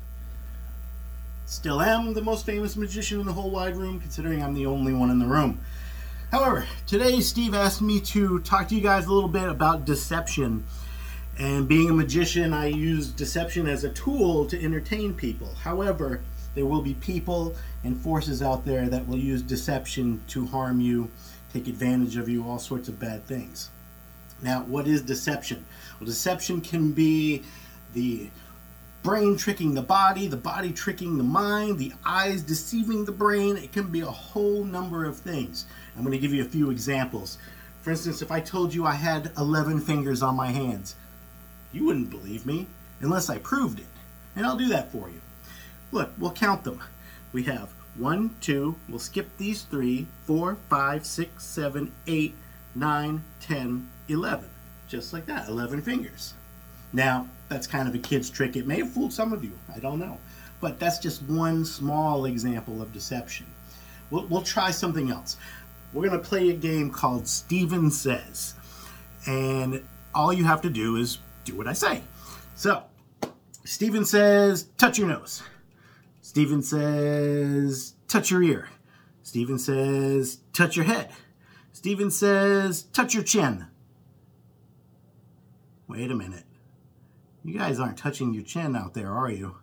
Still 1.46 1.80
am 1.80 2.14
the 2.14 2.22
most 2.22 2.46
famous 2.46 2.76
magician 2.76 3.20
in 3.20 3.26
the 3.26 3.32
whole 3.32 3.50
wide 3.50 3.76
room, 3.76 4.00
considering 4.00 4.42
I'm 4.42 4.54
the 4.54 4.66
only 4.66 4.92
one 4.92 5.10
in 5.10 5.18
the 5.18 5.26
room. 5.26 5.60
However, 6.30 6.66
today 6.86 7.20
Steve 7.20 7.54
asked 7.54 7.82
me 7.82 8.00
to 8.00 8.38
talk 8.40 8.68
to 8.68 8.74
you 8.74 8.80
guys 8.80 9.06
a 9.06 9.12
little 9.12 9.28
bit 9.28 9.48
about 9.48 9.84
deception. 9.84 10.64
And 11.38 11.66
being 11.68 11.88
a 11.88 11.94
magician, 11.94 12.52
I 12.52 12.66
use 12.66 13.08
deception 13.08 13.66
as 13.66 13.84
a 13.84 13.90
tool 13.90 14.46
to 14.46 14.62
entertain 14.62 15.14
people. 15.14 15.54
However, 15.62 16.20
there 16.54 16.66
will 16.66 16.82
be 16.82 16.94
people 16.94 17.54
and 17.84 17.96
forces 17.96 18.42
out 18.42 18.64
there 18.64 18.88
that 18.88 19.06
will 19.06 19.18
use 19.18 19.40
deception 19.40 20.22
to 20.28 20.46
harm 20.46 20.80
you, 20.80 21.10
take 21.52 21.66
advantage 21.66 22.16
of 22.16 22.28
you, 22.28 22.46
all 22.46 22.58
sorts 22.58 22.88
of 22.88 22.98
bad 22.98 23.24
things. 23.24 23.70
Now, 24.42 24.62
what 24.62 24.86
is 24.86 25.02
deception? 25.02 25.64
Well, 25.98 26.06
deception 26.06 26.60
can 26.60 26.92
be 26.92 27.42
the 27.94 28.30
brain 29.02 29.36
tricking 29.36 29.74
the 29.74 29.82
body, 29.82 30.26
the 30.26 30.36
body 30.36 30.72
tricking 30.72 31.16
the 31.16 31.24
mind, 31.24 31.78
the 31.78 31.92
eyes 32.04 32.42
deceiving 32.42 33.04
the 33.04 33.12
brain. 33.12 33.56
It 33.56 33.72
can 33.72 33.86
be 33.90 34.00
a 34.00 34.06
whole 34.06 34.64
number 34.64 35.04
of 35.04 35.16
things. 35.18 35.66
I'm 35.96 36.02
going 36.02 36.12
to 36.12 36.18
give 36.18 36.34
you 36.34 36.42
a 36.42 36.48
few 36.48 36.70
examples. 36.70 37.38
For 37.82 37.90
instance, 37.90 38.20
if 38.20 38.30
I 38.30 38.40
told 38.40 38.74
you 38.74 38.84
I 38.84 38.92
had 38.92 39.32
11 39.38 39.80
fingers 39.80 40.22
on 40.22 40.36
my 40.36 40.48
hands, 40.48 40.96
you 41.72 41.84
wouldn't 41.84 42.10
believe 42.10 42.46
me 42.46 42.66
unless 43.00 43.30
I 43.30 43.38
proved 43.38 43.80
it. 43.80 43.86
And 44.36 44.46
I'll 44.46 44.56
do 44.56 44.68
that 44.68 44.92
for 44.92 45.08
you. 45.08 45.20
Look, 45.92 46.10
we'll 46.18 46.32
count 46.32 46.64
them. 46.64 46.82
We 47.32 47.44
have 47.44 47.70
one, 47.96 48.34
two, 48.40 48.76
we'll 48.88 48.98
skip 48.98 49.28
these 49.36 49.62
three, 49.62 50.06
four, 50.24 50.56
five, 50.68 51.04
six, 51.04 51.44
seven, 51.44 51.92
eight, 52.06 52.34
nine, 52.74 53.24
ten, 53.40 53.88
eleven. 54.08 54.48
Just 54.88 55.12
like 55.12 55.26
that, 55.26 55.48
11 55.48 55.82
fingers. 55.82 56.34
Now, 56.92 57.28
that's 57.48 57.66
kind 57.66 57.88
of 57.88 57.94
a 57.94 57.98
kid's 57.98 58.30
trick. 58.30 58.56
It 58.56 58.66
may 58.66 58.78
have 58.78 58.90
fooled 58.90 59.12
some 59.12 59.32
of 59.32 59.44
you. 59.44 59.52
I 59.74 59.78
don't 59.78 60.00
know. 60.00 60.18
But 60.60 60.80
that's 60.80 60.98
just 60.98 61.22
one 61.22 61.64
small 61.64 62.24
example 62.24 62.82
of 62.82 62.92
deception. 62.92 63.46
We'll, 64.10 64.26
we'll 64.26 64.42
try 64.42 64.72
something 64.72 65.10
else. 65.10 65.36
We're 65.92 66.08
going 66.08 66.20
to 66.20 66.28
play 66.28 66.50
a 66.50 66.54
game 66.54 66.90
called 66.90 67.28
Steven 67.28 67.90
Says. 67.90 68.54
And 69.26 69.82
all 70.14 70.32
you 70.32 70.44
have 70.44 70.62
to 70.62 70.70
do 70.70 70.96
is 70.96 71.18
do 71.44 71.56
what 71.56 71.66
I 71.66 71.72
say. 71.72 72.02
So, 72.54 72.84
Steven 73.64 74.04
says, 74.04 74.64
touch 74.76 74.98
your 74.98 75.08
nose. 75.08 75.42
Steven 76.20 76.62
says, 76.62 77.94
touch 78.08 78.30
your 78.30 78.42
ear. 78.42 78.68
Steven 79.22 79.58
says, 79.58 80.38
touch 80.52 80.76
your 80.76 80.84
head. 80.84 81.10
Steven 81.72 82.10
says, 82.10 82.82
touch 82.82 83.14
your 83.14 83.22
chin. 83.22 83.66
Wait 85.88 86.10
a 86.10 86.14
minute. 86.14 86.44
You 87.44 87.58
guys 87.58 87.80
aren't 87.80 87.98
touching 87.98 88.34
your 88.34 88.44
chin 88.44 88.76
out 88.76 88.94
there, 88.94 89.10
are 89.10 89.30
you? 89.30 89.56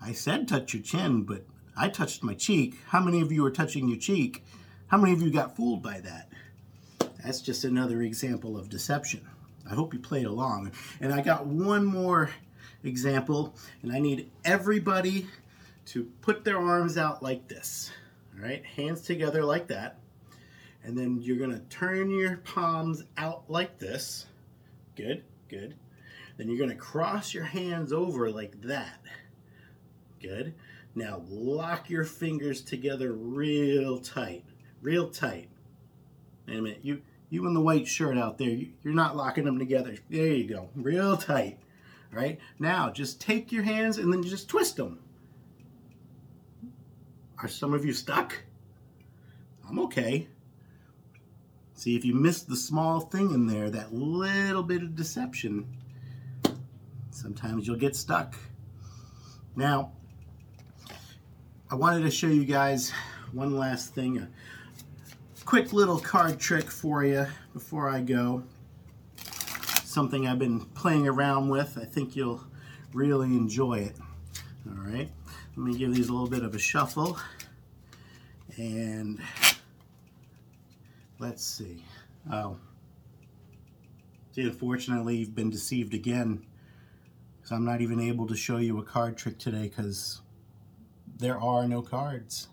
I 0.00 0.12
said 0.12 0.48
touch 0.48 0.72
your 0.72 0.82
chin, 0.82 1.24
but 1.24 1.44
I 1.76 1.88
touched 1.88 2.22
my 2.22 2.34
cheek. 2.34 2.78
How 2.86 3.00
many 3.00 3.20
of 3.20 3.32
you 3.32 3.44
are 3.44 3.50
touching 3.50 3.88
your 3.88 3.98
cheek? 3.98 4.44
How 4.86 4.98
many 4.98 5.12
of 5.12 5.20
you 5.20 5.30
got 5.30 5.56
fooled 5.56 5.82
by 5.82 6.00
that? 6.00 6.30
That's 7.24 7.40
just 7.40 7.64
another 7.64 8.02
example 8.02 8.56
of 8.56 8.68
deception. 8.68 9.26
I 9.70 9.74
hope 9.74 9.94
you 9.94 10.00
played 10.00 10.26
along. 10.26 10.72
And 11.00 11.12
I 11.12 11.20
got 11.20 11.46
one 11.46 11.84
more 11.86 12.30
example, 12.82 13.54
and 13.82 13.92
I 13.92 14.00
need 14.00 14.30
everybody 14.44 15.26
to 15.86 16.04
put 16.22 16.44
their 16.44 16.58
arms 16.58 16.98
out 16.98 17.22
like 17.22 17.48
this. 17.48 17.90
All 18.34 18.42
right, 18.42 18.64
hands 18.64 19.02
together 19.02 19.44
like 19.44 19.68
that. 19.68 19.98
And 20.82 20.96
then 20.96 21.20
you're 21.20 21.38
to 21.50 21.60
turn 21.68 22.10
your 22.10 22.38
palms 22.38 23.04
out 23.16 23.44
like 23.48 23.78
this. 23.78 24.26
Good, 24.96 25.24
good. 25.48 25.74
Then 26.36 26.48
you're 26.48 26.58
to 26.70 26.76
cross 26.76 27.34
your 27.34 27.44
hands 27.44 27.92
over 27.92 28.30
like 28.30 28.62
that. 28.62 29.00
Good. 30.20 30.54
Now 30.94 31.22
lock 31.28 31.90
your 31.90 32.04
fingers 32.04 32.62
together 32.62 33.12
real 33.12 33.98
tight. 33.98 34.44
Real 34.80 35.10
tight. 35.10 35.48
Wait 36.48 36.58
a 36.58 36.62
minute. 36.62 36.80
You, 36.82 37.02
you 37.30 37.46
in 37.46 37.54
the 37.54 37.60
white 37.60 37.88
shirt 37.88 38.18
out 38.18 38.36
there, 38.36 38.50
you, 38.50 38.68
you're 38.82 38.92
not 38.92 39.16
locking 39.16 39.44
them 39.44 39.58
together. 39.58 39.96
There 40.10 40.26
you 40.26 40.48
go. 40.48 40.68
Real 40.74 41.16
tight. 41.16 41.58
Right. 42.12 42.40
Now 42.58 42.90
just 42.90 43.20
take 43.20 43.52
your 43.52 43.62
hands 43.62 43.98
and 43.98 44.12
then 44.12 44.22
just 44.22 44.48
twist 44.48 44.76
them. 44.76 44.98
Are 47.38 47.48
some 47.48 47.72
of 47.72 47.84
you 47.84 47.92
stuck? 47.92 48.36
I'm 49.68 49.78
okay. 49.78 50.28
See, 51.74 51.96
if 51.96 52.04
you 52.04 52.14
missed 52.14 52.48
the 52.48 52.56
small 52.56 53.00
thing 53.00 53.32
in 53.32 53.46
there, 53.46 53.70
that 53.70 53.94
little 53.94 54.62
bit 54.62 54.82
of 54.82 54.96
deception, 54.96 55.66
sometimes 57.10 57.66
you'll 57.66 57.76
get 57.76 57.96
stuck. 57.96 58.34
Now, 59.56 59.92
I 61.70 61.76
wanted 61.76 62.02
to 62.02 62.10
show 62.10 62.26
you 62.26 62.44
guys 62.44 62.92
one 63.32 63.56
last 63.56 63.94
thing, 63.94 64.26
quick 65.50 65.72
little 65.72 65.98
card 65.98 66.38
trick 66.38 66.70
for 66.70 67.04
you 67.04 67.26
before 67.52 67.88
I 67.88 68.02
go. 68.02 68.44
Something 69.82 70.28
I've 70.28 70.38
been 70.38 70.60
playing 70.60 71.08
around 71.08 71.48
with. 71.48 71.76
I 71.76 71.84
think 71.84 72.14
you'll 72.14 72.44
really 72.92 73.26
enjoy 73.26 73.80
it. 73.80 73.96
All 74.68 74.76
right, 74.76 75.10
let 75.56 75.66
me 75.66 75.76
give 75.76 75.92
these 75.92 76.08
a 76.08 76.12
little 76.12 76.28
bit 76.28 76.44
of 76.44 76.54
a 76.54 76.58
shuffle. 76.60 77.18
And 78.58 79.18
let's 81.18 81.44
see. 81.44 81.82
Oh, 82.32 82.56
see, 84.30 84.42
unfortunately, 84.42 85.16
you've 85.16 85.34
been 85.34 85.50
deceived 85.50 85.94
again. 85.94 86.46
So 87.42 87.56
I'm 87.56 87.64
not 87.64 87.80
even 87.80 87.98
able 87.98 88.28
to 88.28 88.36
show 88.36 88.58
you 88.58 88.78
a 88.78 88.84
card 88.84 89.16
trick 89.16 89.36
today 89.40 89.62
because 89.62 90.20
there 91.18 91.40
are 91.40 91.66
no 91.66 91.82
cards. 91.82 92.46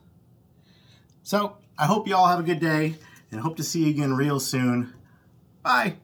So 1.28 1.58
I 1.78 1.88
hope 1.88 2.08
you 2.08 2.16
all 2.16 2.28
have 2.28 2.40
a 2.40 2.44
good 2.44 2.62
day 2.62 2.96
and 3.32 3.42
hope 3.42 3.58
to 3.58 3.64
see 3.64 3.84
you 3.84 3.90
again 3.90 4.14
real 4.14 4.40
soon. 4.40 4.94
Bye. 5.62 5.96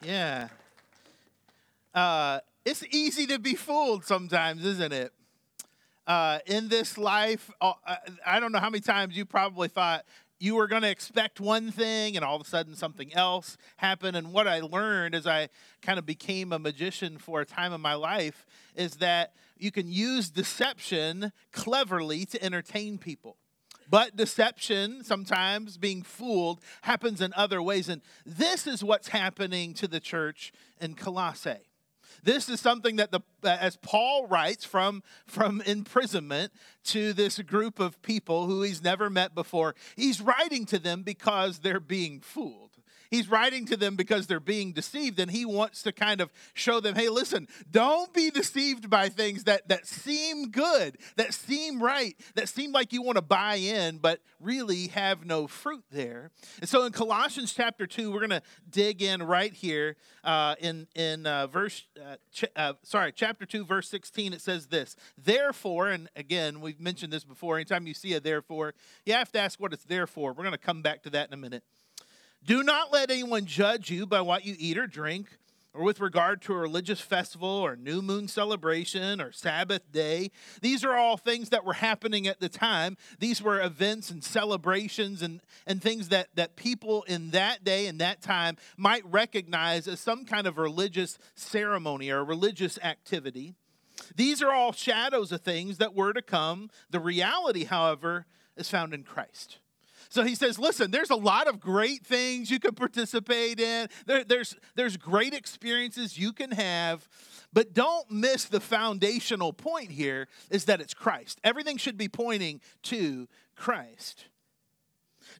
Yeah. 0.00 0.46
Uh, 1.92 2.38
it's 2.64 2.84
easy 2.92 3.26
to 3.26 3.40
be 3.40 3.56
fooled 3.56 4.04
sometimes, 4.04 4.64
isn't 4.64 4.92
it? 4.92 5.12
Uh, 6.06 6.38
in 6.46 6.68
this 6.68 6.96
life, 6.96 7.50
uh, 7.60 7.72
I 8.24 8.38
don't 8.38 8.52
know 8.52 8.60
how 8.60 8.70
many 8.70 8.80
times 8.80 9.16
you 9.16 9.24
probably 9.24 9.66
thought 9.66 10.04
you 10.38 10.54
were 10.54 10.68
going 10.68 10.82
to 10.82 10.90
expect 10.90 11.40
one 11.40 11.70
thing 11.70 12.16
and 12.16 12.24
all 12.24 12.36
of 12.36 12.42
a 12.42 12.48
sudden 12.48 12.76
something 12.76 13.12
else 13.14 13.56
happened. 13.76 14.16
And 14.16 14.32
what 14.32 14.46
I 14.46 14.60
learned 14.60 15.14
as 15.14 15.26
I 15.26 15.48
kind 15.82 15.98
of 15.98 16.06
became 16.06 16.52
a 16.52 16.58
magician 16.58 17.18
for 17.18 17.40
a 17.40 17.46
time 17.46 17.72
in 17.72 17.80
my 17.80 17.94
life 17.94 18.46
is 18.74 18.96
that 18.96 19.32
you 19.58 19.70
can 19.70 19.90
use 19.90 20.30
deception 20.30 21.32
cleverly 21.52 22.24
to 22.26 22.42
entertain 22.42 22.98
people. 22.98 23.36
But 23.90 24.16
deception, 24.16 25.02
sometimes 25.02 25.78
being 25.78 26.02
fooled, 26.02 26.60
happens 26.82 27.20
in 27.20 27.32
other 27.34 27.62
ways. 27.62 27.88
And 27.88 28.02
this 28.24 28.66
is 28.66 28.84
what's 28.84 29.08
happening 29.08 29.72
to 29.74 29.88
the 29.88 30.00
church 30.00 30.52
in 30.80 30.94
Colossae. 30.94 31.67
This 32.22 32.48
is 32.48 32.60
something 32.60 32.96
that 32.96 33.10
the 33.10 33.20
as 33.42 33.76
Paul 33.76 34.26
writes 34.26 34.64
from 34.64 35.02
from 35.26 35.60
imprisonment 35.62 36.52
to 36.84 37.12
this 37.12 37.38
group 37.40 37.80
of 37.80 38.00
people 38.02 38.46
who 38.46 38.62
he's 38.62 38.82
never 38.82 39.08
met 39.10 39.34
before. 39.34 39.74
He's 39.96 40.20
writing 40.20 40.66
to 40.66 40.78
them 40.78 41.02
because 41.02 41.60
they're 41.60 41.80
being 41.80 42.20
fooled. 42.20 42.67
He's 43.10 43.28
writing 43.30 43.64
to 43.66 43.76
them 43.76 43.96
because 43.96 44.26
they're 44.26 44.40
being 44.40 44.72
deceived, 44.72 45.18
and 45.18 45.30
he 45.30 45.44
wants 45.44 45.82
to 45.82 45.92
kind 45.92 46.20
of 46.20 46.30
show 46.54 46.80
them 46.80 46.94
hey, 46.94 47.08
listen, 47.08 47.48
don't 47.70 48.12
be 48.12 48.30
deceived 48.30 48.90
by 48.90 49.08
things 49.08 49.44
that, 49.44 49.68
that 49.68 49.86
seem 49.86 50.50
good, 50.50 50.98
that 51.16 51.32
seem 51.34 51.82
right, 51.82 52.16
that 52.34 52.48
seem 52.48 52.72
like 52.72 52.92
you 52.92 53.02
want 53.02 53.16
to 53.16 53.22
buy 53.22 53.56
in, 53.56 53.98
but 53.98 54.20
really 54.40 54.88
have 54.88 55.24
no 55.24 55.46
fruit 55.46 55.84
there. 55.90 56.30
And 56.60 56.68
so 56.68 56.84
in 56.84 56.92
Colossians 56.92 57.52
chapter 57.54 57.86
2, 57.86 58.12
we're 58.12 58.26
going 58.26 58.30
to 58.30 58.42
dig 58.68 59.02
in 59.02 59.22
right 59.22 59.52
here 59.52 59.96
uh, 60.24 60.54
in, 60.60 60.86
in 60.94 61.26
uh, 61.26 61.46
verse, 61.46 61.86
uh, 62.00 62.16
ch- 62.32 62.44
uh, 62.56 62.74
sorry, 62.82 63.12
chapter 63.12 63.46
2, 63.46 63.64
verse 63.64 63.88
16. 63.88 64.32
It 64.32 64.40
says 64.40 64.66
this 64.66 64.96
Therefore, 65.16 65.88
and 65.88 66.08
again, 66.16 66.60
we've 66.60 66.80
mentioned 66.80 67.12
this 67.12 67.24
before, 67.24 67.56
anytime 67.56 67.86
you 67.86 67.94
see 67.94 68.14
a 68.14 68.20
therefore, 68.20 68.74
you 69.06 69.14
have 69.14 69.32
to 69.32 69.38
ask 69.38 69.60
what 69.60 69.72
it's 69.72 69.84
there 69.84 70.06
for. 70.06 70.32
We're 70.32 70.44
going 70.44 70.52
to 70.52 70.58
come 70.58 70.82
back 70.82 71.02
to 71.04 71.10
that 71.10 71.28
in 71.28 71.34
a 71.34 71.38
minute. 71.38 71.62
Do 72.48 72.62
not 72.62 72.90
let 72.90 73.10
anyone 73.10 73.44
judge 73.44 73.90
you 73.90 74.06
by 74.06 74.22
what 74.22 74.46
you 74.46 74.56
eat 74.58 74.78
or 74.78 74.86
drink, 74.86 75.26
or 75.74 75.84
with 75.84 76.00
regard 76.00 76.40
to 76.40 76.54
a 76.54 76.56
religious 76.56 76.98
festival 76.98 77.46
or 77.46 77.76
new 77.76 78.00
moon 78.00 78.26
celebration 78.26 79.20
or 79.20 79.32
Sabbath 79.32 79.92
day. 79.92 80.30
These 80.62 80.82
are 80.82 80.94
all 80.94 81.18
things 81.18 81.50
that 81.50 81.66
were 81.66 81.74
happening 81.74 82.26
at 82.26 82.40
the 82.40 82.48
time. 82.48 82.96
These 83.18 83.42
were 83.42 83.60
events 83.60 84.10
and 84.10 84.24
celebrations 84.24 85.20
and, 85.20 85.42
and 85.66 85.82
things 85.82 86.08
that, 86.08 86.28
that 86.36 86.56
people 86.56 87.02
in 87.02 87.32
that 87.32 87.64
day 87.64 87.86
and 87.86 88.00
that 88.00 88.22
time 88.22 88.56
might 88.78 89.04
recognize 89.04 89.86
as 89.86 90.00
some 90.00 90.24
kind 90.24 90.46
of 90.46 90.56
religious 90.56 91.18
ceremony 91.34 92.08
or 92.08 92.24
religious 92.24 92.78
activity. 92.82 93.56
These 94.16 94.40
are 94.40 94.54
all 94.54 94.72
shadows 94.72 95.32
of 95.32 95.42
things 95.42 95.76
that 95.76 95.94
were 95.94 96.14
to 96.14 96.22
come. 96.22 96.70
The 96.88 96.98
reality, 96.98 97.64
however, 97.64 98.24
is 98.56 98.70
found 98.70 98.94
in 98.94 99.02
Christ. 99.02 99.58
So 100.08 100.24
he 100.24 100.34
says, 100.34 100.58
listen, 100.58 100.90
there's 100.90 101.10
a 101.10 101.16
lot 101.16 101.48
of 101.48 101.60
great 101.60 102.04
things 102.04 102.50
you 102.50 102.58
can 102.58 102.74
participate 102.74 103.60
in. 103.60 103.88
There, 104.06 104.24
there's, 104.24 104.56
there's 104.74 104.96
great 104.96 105.34
experiences 105.34 106.18
you 106.18 106.32
can 106.32 106.50
have, 106.52 107.08
but 107.52 107.74
don't 107.74 108.10
miss 108.10 108.44
the 108.44 108.60
foundational 108.60 109.52
point 109.52 109.90
here 109.90 110.28
is 110.50 110.64
that 110.64 110.80
it's 110.80 110.94
Christ. 110.94 111.40
Everything 111.44 111.76
should 111.76 111.98
be 111.98 112.08
pointing 112.08 112.60
to 112.84 113.28
Christ. 113.54 114.26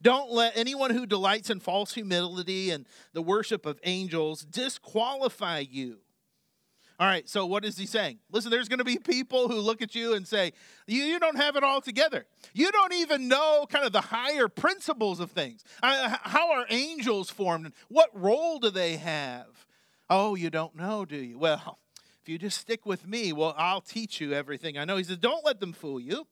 Don't 0.02 0.30
let 0.30 0.56
anyone 0.56 0.90
who 0.90 1.06
delights 1.06 1.50
in 1.50 1.60
false 1.60 1.94
humility 1.94 2.70
and 2.70 2.86
the 3.14 3.22
worship 3.22 3.64
of 3.64 3.80
angels 3.84 4.42
disqualify 4.42 5.60
you 5.60 5.98
all 7.00 7.06
right, 7.06 7.28
so 7.28 7.46
what 7.46 7.64
is 7.64 7.78
he 7.78 7.86
saying? 7.86 8.18
Listen, 8.32 8.50
there's 8.50 8.68
going 8.68 8.78
to 8.78 8.84
be 8.84 8.98
people 8.98 9.48
who 9.48 9.60
look 9.60 9.82
at 9.82 9.94
you 9.94 10.14
and 10.14 10.26
say, 10.26 10.52
you, 10.88 11.02
you 11.02 11.20
don't 11.20 11.36
have 11.36 11.54
it 11.54 11.62
all 11.62 11.80
together. 11.80 12.26
You 12.54 12.72
don't 12.72 12.92
even 12.92 13.28
know 13.28 13.66
kind 13.70 13.84
of 13.84 13.92
the 13.92 14.00
higher 14.00 14.48
principles 14.48 15.20
of 15.20 15.30
things. 15.30 15.62
Uh, 15.80 16.16
how 16.22 16.50
are 16.50 16.66
angels 16.70 17.30
formed? 17.30 17.72
What 17.88 18.10
role 18.12 18.58
do 18.58 18.70
they 18.70 18.96
have? 18.96 19.66
Oh, 20.10 20.34
you 20.34 20.50
don't 20.50 20.74
know, 20.74 21.04
do 21.04 21.16
you? 21.16 21.38
Well, 21.38 21.78
if 22.20 22.28
you 22.28 22.36
just 22.36 22.58
stick 22.58 22.84
with 22.84 23.06
me, 23.06 23.32
well, 23.32 23.54
I'll 23.56 23.80
teach 23.80 24.20
you 24.20 24.32
everything 24.32 24.76
I 24.76 24.84
know. 24.84 24.96
He 24.96 25.04
says, 25.04 25.18
don't 25.18 25.44
let 25.44 25.60
them 25.60 25.72
fool 25.72 26.00
you. 26.00 26.26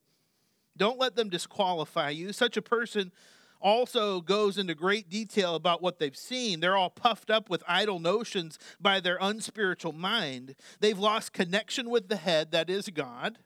Don't 0.77 0.99
let 0.99 1.15
them 1.15 1.29
disqualify 1.29 2.11
you. 2.11 2.33
Such 2.33 2.57
a 2.57 2.63
person 2.63 3.13
also 3.61 4.21
goes 4.21 4.59
into 4.59 4.75
great 4.75 5.09
detail 5.09 5.55
about 5.55 5.83
what 5.83 5.99
they've 5.99 6.17
seen. 6.17 6.61
They're 6.61 6.77
all 6.77 6.91
puffed 6.91 7.31
up 7.31 7.49
with 7.49 7.63
idle 7.67 7.99
notions 7.99 8.59
by 8.81 9.01
their 9.01 9.19
unspiritual 9.21 9.93
mind. 9.93 10.55
They've 10.81 10.99
lost 10.99 11.33
connection 11.33 11.91
with 11.91 12.09
the 12.09 12.17
head, 12.17 12.53
that 12.53 12.71
is 12.71 12.89
God, 12.89 13.39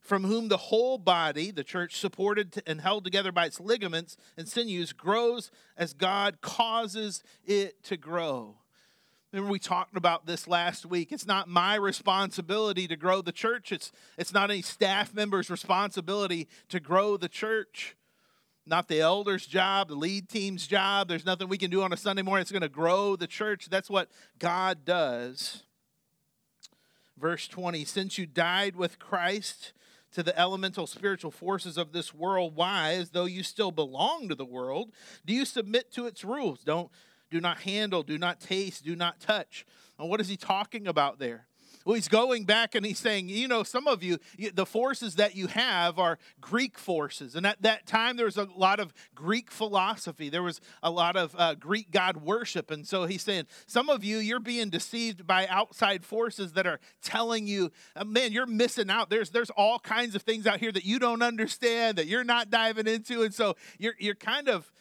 from 0.00 0.24
whom 0.24 0.48
the 0.48 0.56
whole 0.56 0.98
body, 0.98 1.50
the 1.50 1.64
church 1.64 1.98
supported 1.98 2.62
and 2.66 2.80
held 2.80 3.04
together 3.04 3.32
by 3.32 3.46
its 3.46 3.60
ligaments 3.60 4.16
and 4.36 4.48
sinews, 4.48 4.92
grows 4.92 5.50
as 5.76 5.92
God 5.92 6.40
causes 6.40 7.22
it 7.44 7.82
to 7.84 7.96
grow. 7.96 8.56
Remember, 9.32 9.50
we 9.50 9.58
talked 9.58 9.96
about 9.96 10.24
this 10.24 10.48
last 10.48 10.86
week. 10.86 11.12
It's 11.12 11.26
not 11.26 11.48
my 11.48 11.74
responsibility 11.74 12.86
to 12.86 12.96
grow 12.96 13.20
the 13.20 13.32
church. 13.32 13.72
It's, 13.72 13.92
it's 14.16 14.32
not 14.32 14.50
any 14.50 14.62
staff 14.62 15.12
member's 15.12 15.50
responsibility 15.50 16.48
to 16.68 16.80
grow 16.80 17.16
the 17.16 17.28
church 17.28 17.96
not 18.66 18.88
the 18.88 19.00
elder's 19.00 19.46
job, 19.46 19.88
the 19.88 19.94
lead 19.94 20.28
team's 20.28 20.66
job. 20.66 21.08
There's 21.08 21.24
nothing 21.24 21.48
we 21.48 21.58
can 21.58 21.70
do 21.70 21.82
on 21.82 21.92
a 21.92 21.96
Sunday 21.96 22.22
morning. 22.22 22.42
It's 22.42 22.50
going 22.50 22.62
to 22.62 22.68
grow 22.68 23.16
the 23.16 23.26
church. 23.26 23.68
That's 23.70 23.88
what 23.88 24.10
God 24.38 24.84
does. 24.84 25.62
Verse 27.16 27.48
20 27.48 27.84
Since 27.84 28.18
you 28.18 28.26
died 28.26 28.76
with 28.76 28.98
Christ 28.98 29.72
to 30.12 30.22
the 30.22 30.38
elemental 30.38 30.86
spiritual 30.86 31.30
forces 31.30 31.76
of 31.76 31.92
this 31.92 32.12
world, 32.12 32.56
why, 32.56 32.94
as 32.94 33.10
though 33.10 33.24
you 33.24 33.42
still 33.42 33.70
belong 33.70 34.28
to 34.28 34.34
the 34.34 34.44
world, 34.44 34.92
do 35.24 35.32
you 35.32 35.44
submit 35.44 35.92
to 35.92 36.06
its 36.06 36.24
rules? 36.24 36.64
Don't 36.64 36.90
do 37.30 37.40
not 37.40 37.60
handle, 37.60 38.02
do 38.02 38.18
not 38.18 38.40
taste, 38.40 38.84
do 38.84 38.96
not 38.96 39.20
touch. 39.20 39.66
And 39.98 40.08
what 40.08 40.20
is 40.20 40.28
he 40.28 40.36
talking 40.36 40.86
about 40.86 41.18
there? 41.18 41.46
Well, 41.86 41.94
he's 41.94 42.08
going 42.08 42.46
back 42.46 42.74
and 42.74 42.84
he's 42.84 42.98
saying, 42.98 43.28
you 43.28 43.46
know, 43.46 43.62
some 43.62 43.86
of 43.86 44.02
you, 44.02 44.18
the 44.52 44.66
forces 44.66 45.14
that 45.14 45.36
you 45.36 45.46
have 45.46 46.00
are 46.00 46.18
Greek 46.40 46.80
forces. 46.80 47.36
And 47.36 47.46
at 47.46 47.62
that 47.62 47.86
time, 47.86 48.16
there 48.16 48.26
was 48.26 48.36
a 48.36 48.48
lot 48.56 48.80
of 48.80 48.92
Greek 49.14 49.52
philosophy, 49.52 50.28
there 50.28 50.42
was 50.42 50.60
a 50.82 50.90
lot 50.90 51.16
of 51.16 51.32
uh, 51.38 51.54
Greek 51.54 51.92
God 51.92 52.16
worship. 52.16 52.72
And 52.72 52.84
so 52.84 53.04
he's 53.04 53.22
saying, 53.22 53.44
some 53.68 53.88
of 53.88 54.02
you, 54.02 54.18
you're 54.18 54.40
being 54.40 54.68
deceived 54.68 55.28
by 55.28 55.46
outside 55.46 56.04
forces 56.04 56.54
that 56.54 56.66
are 56.66 56.80
telling 57.02 57.46
you, 57.46 57.70
uh, 57.94 58.02
man, 58.04 58.32
you're 58.32 58.46
missing 58.46 58.90
out. 58.90 59.08
There's, 59.08 59.30
there's 59.30 59.50
all 59.50 59.78
kinds 59.78 60.16
of 60.16 60.22
things 60.22 60.44
out 60.44 60.58
here 60.58 60.72
that 60.72 60.84
you 60.84 60.98
don't 60.98 61.22
understand, 61.22 61.98
that 61.98 62.08
you're 62.08 62.24
not 62.24 62.50
diving 62.50 62.88
into. 62.88 63.22
And 63.22 63.32
so 63.32 63.54
you're, 63.78 63.94
you're 64.00 64.16
kind 64.16 64.48
of, 64.48 64.72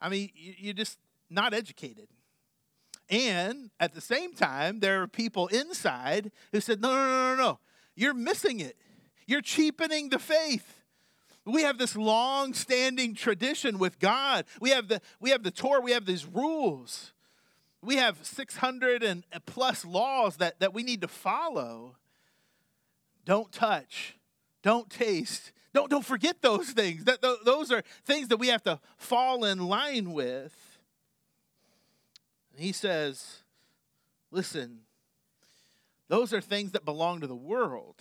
I 0.00 0.08
mean, 0.08 0.30
you're 0.34 0.72
just 0.72 0.98
not 1.28 1.52
educated. 1.52 2.08
And 3.10 3.70
at 3.78 3.94
the 3.94 4.00
same 4.00 4.34
time, 4.34 4.80
there 4.80 5.02
are 5.02 5.06
people 5.06 5.48
inside 5.48 6.32
who 6.52 6.60
said, 6.60 6.80
no, 6.80 6.94
no, 6.94 7.06
no, 7.06 7.36
no, 7.36 7.42
no. 7.42 7.58
You're 7.94 8.14
missing 8.14 8.60
it. 8.60 8.76
You're 9.26 9.42
cheapening 9.42 10.08
the 10.08 10.18
faith. 10.18 10.80
We 11.44 11.62
have 11.62 11.76
this 11.76 11.94
long 11.94 12.54
standing 12.54 13.14
tradition 13.14 13.78
with 13.78 13.98
God. 13.98 14.46
We 14.60 14.70
have 14.70 14.88
the 14.88 15.00
we 15.20 15.30
have 15.30 15.42
the 15.42 15.50
Torah, 15.50 15.80
we 15.80 15.92
have 15.92 16.06
these 16.06 16.24
rules. 16.24 17.12
We 17.82 17.96
have 17.96 18.24
600 18.24 19.02
and 19.02 19.24
plus 19.44 19.84
laws 19.84 20.38
that, 20.38 20.58
that 20.60 20.72
we 20.72 20.82
need 20.82 21.02
to 21.02 21.08
follow. 21.08 21.96
Don't 23.26 23.52
touch. 23.52 24.16
Don't 24.62 24.88
taste. 24.88 25.52
Don't, 25.74 25.90
don't 25.90 26.04
forget 26.04 26.40
those 26.40 26.70
things. 26.70 27.04
That, 27.04 27.20
those 27.44 27.70
are 27.70 27.82
things 28.06 28.28
that 28.28 28.38
we 28.38 28.48
have 28.48 28.62
to 28.62 28.80
fall 28.96 29.44
in 29.44 29.58
line 29.66 30.12
with. 30.12 30.54
And 32.54 32.62
he 32.62 32.70
says, 32.70 33.42
listen, 34.30 34.80
those 36.08 36.32
are 36.32 36.40
things 36.40 36.70
that 36.70 36.84
belong 36.84 37.20
to 37.20 37.26
the 37.26 37.34
world. 37.34 37.96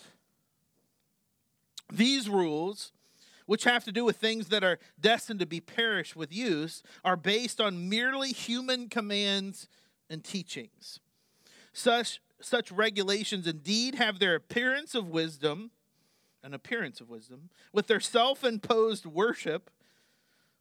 These 1.92 2.30
rules, 2.30 2.92
which 3.48 3.64
have 3.64 3.84
to 3.86 3.92
do 3.92 4.06
with 4.06 4.18
things 4.18 4.50
that 4.50 4.64
are 4.64 4.78
destined 5.00 5.40
to 5.40 5.48
be 5.48 5.60
perished 5.60 6.16
with 6.16 6.32
use, 6.32 6.84
are 7.04 7.16
based 7.16 7.60
on 7.60 7.90
merely 7.90 8.32
human 8.32 8.90
commands 8.90 9.68
and 10.08 10.24
teachings. 10.24 11.00
Such, 11.72 12.22
such 12.40 12.72
regulations 12.72 13.48
indeed 13.48 13.96
have 13.96 14.20
their 14.20 14.36
appearance 14.36 14.94
of 14.94 15.10
wisdom, 15.10 15.72
an 16.44 16.54
appearance 16.54 17.02
of 17.02 17.10
wisdom, 17.10 17.50
with 17.72 17.88
their 17.88 18.00
self 18.00 18.44
imposed 18.44 19.08
worship, 19.08 19.72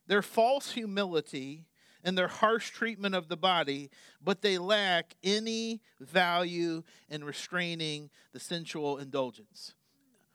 their 0.06 0.22
false 0.22 0.72
humility, 0.72 1.66
and 2.04 2.16
their 2.16 2.28
harsh 2.28 2.70
treatment 2.70 3.14
of 3.14 3.28
the 3.28 3.36
body, 3.36 3.90
but 4.22 4.42
they 4.42 4.58
lack 4.58 5.14
any 5.22 5.80
value 6.00 6.82
in 7.08 7.24
restraining 7.24 8.10
the 8.32 8.40
sensual 8.40 8.98
indulgence. 8.98 9.74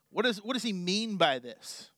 What, 0.09 0.25
is, 0.25 0.43
what 0.43 0.53
does 0.53 0.63
he 0.63 0.73
mean 0.73 1.17
by 1.17 1.39
this? 1.39 1.91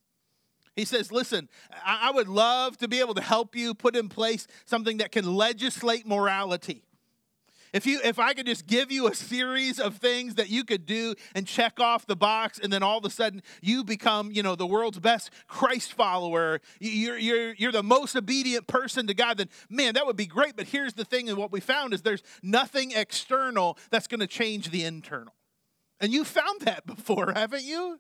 He 0.76 0.86
says, 0.86 1.12
Listen, 1.12 1.50
I, 1.86 2.10
I 2.10 2.12
would 2.12 2.28
love 2.28 2.78
to 2.78 2.88
be 2.88 3.00
able 3.00 3.14
to 3.16 3.22
help 3.22 3.56
you 3.56 3.74
put 3.74 3.96
in 3.96 4.10
place 4.10 4.48
something 4.66 4.98
that 4.98 5.12
can 5.12 5.36
legislate 5.36 6.08
morality. 6.08 6.84
If 7.74 7.86
you 7.86 8.00
if 8.04 8.20
I 8.20 8.34
could 8.34 8.46
just 8.46 8.68
give 8.68 8.92
you 8.92 9.08
a 9.08 9.16
series 9.16 9.80
of 9.80 9.98
things 9.98 10.36
that 10.36 10.50
you 10.50 10.64
could 10.64 10.86
do 10.86 11.16
and 11.36 11.46
check 11.46 11.80
off 11.80 12.06
the 12.06 12.16
box 12.16 12.60
and 12.60 12.72
then 12.72 12.84
all 12.84 12.98
of 12.98 13.06
a 13.06 13.10
sudden 13.10 13.42
you 13.62 13.84
become, 13.84 14.32
you 14.32 14.44
know, 14.44 14.56
the 14.56 14.66
world's 14.66 15.00
best 15.00 15.30
Christ 15.48 15.94
follower, 15.94 16.62
you're 16.80 17.18
you're 17.18 17.54
you're 17.54 17.72
the 17.72 17.84
most 17.84 18.16
obedient 18.16 18.68
person 18.68 19.08
to 19.08 19.14
God, 19.14 19.38
then 19.38 19.50
man, 19.70 19.94
that 19.94 20.06
would 20.06 20.18
be 20.18 20.26
great, 20.26 20.56
but 20.56 20.68
here's 20.68 20.94
the 20.94 21.06
thing 21.06 21.30
and 21.30 21.38
what 21.38 21.52
we 21.52 21.60
found 21.60 21.94
is 21.94 22.02
there's 22.02 22.24
nothing 22.42 22.92
external 22.92 23.78
that's 23.92 24.08
going 24.08 24.20
to 24.22 24.28
change 24.28 24.72
the 24.72 24.84
internal. 24.84 25.34
And 26.00 26.14
you 26.14 26.24
found 26.24 26.62
that 26.62 26.86
before, 26.86 27.34
haven't 27.34 27.64
you? 27.64 28.00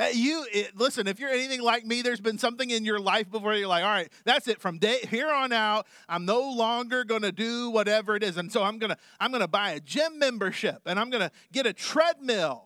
Uh, 0.00 0.06
you 0.14 0.46
it, 0.50 0.74
listen. 0.78 1.06
If 1.06 1.20
you're 1.20 1.28
anything 1.28 1.60
like 1.60 1.84
me, 1.84 2.00
there's 2.00 2.22
been 2.22 2.38
something 2.38 2.70
in 2.70 2.86
your 2.86 2.98
life 2.98 3.30
before 3.30 3.52
you're 3.54 3.68
like, 3.68 3.84
all 3.84 3.90
right, 3.90 4.10
that's 4.24 4.48
it. 4.48 4.58
From 4.58 4.78
day 4.78 5.00
here 5.10 5.30
on 5.30 5.52
out, 5.52 5.86
I'm 6.08 6.24
no 6.24 6.40
longer 6.40 7.04
going 7.04 7.20
to 7.20 7.32
do 7.32 7.68
whatever 7.68 8.16
it 8.16 8.22
is, 8.22 8.38
and 8.38 8.50
so 8.50 8.62
I'm 8.62 8.78
gonna 8.78 8.96
I'm 9.20 9.30
gonna 9.30 9.46
buy 9.46 9.72
a 9.72 9.80
gym 9.80 10.18
membership, 10.18 10.80
and 10.86 10.98
I'm 10.98 11.10
gonna 11.10 11.30
get 11.52 11.66
a 11.66 11.74
treadmill. 11.74 12.64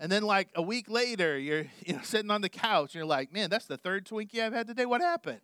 And 0.00 0.10
then, 0.10 0.24
like 0.24 0.48
a 0.56 0.62
week 0.62 0.90
later, 0.90 1.38
you're 1.38 1.66
you 1.86 1.94
know 1.94 2.02
sitting 2.02 2.32
on 2.32 2.40
the 2.40 2.48
couch, 2.48 2.94
and 2.94 2.96
you're 2.96 3.06
like, 3.06 3.32
man, 3.32 3.50
that's 3.50 3.66
the 3.66 3.76
third 3.76 4.06
Twinkie 4.06 4.40
I've 4.40 4.52
had 4.52 4.66
today. 4.66 4.86
What 4.86 5.02
happened? 5.02 5.40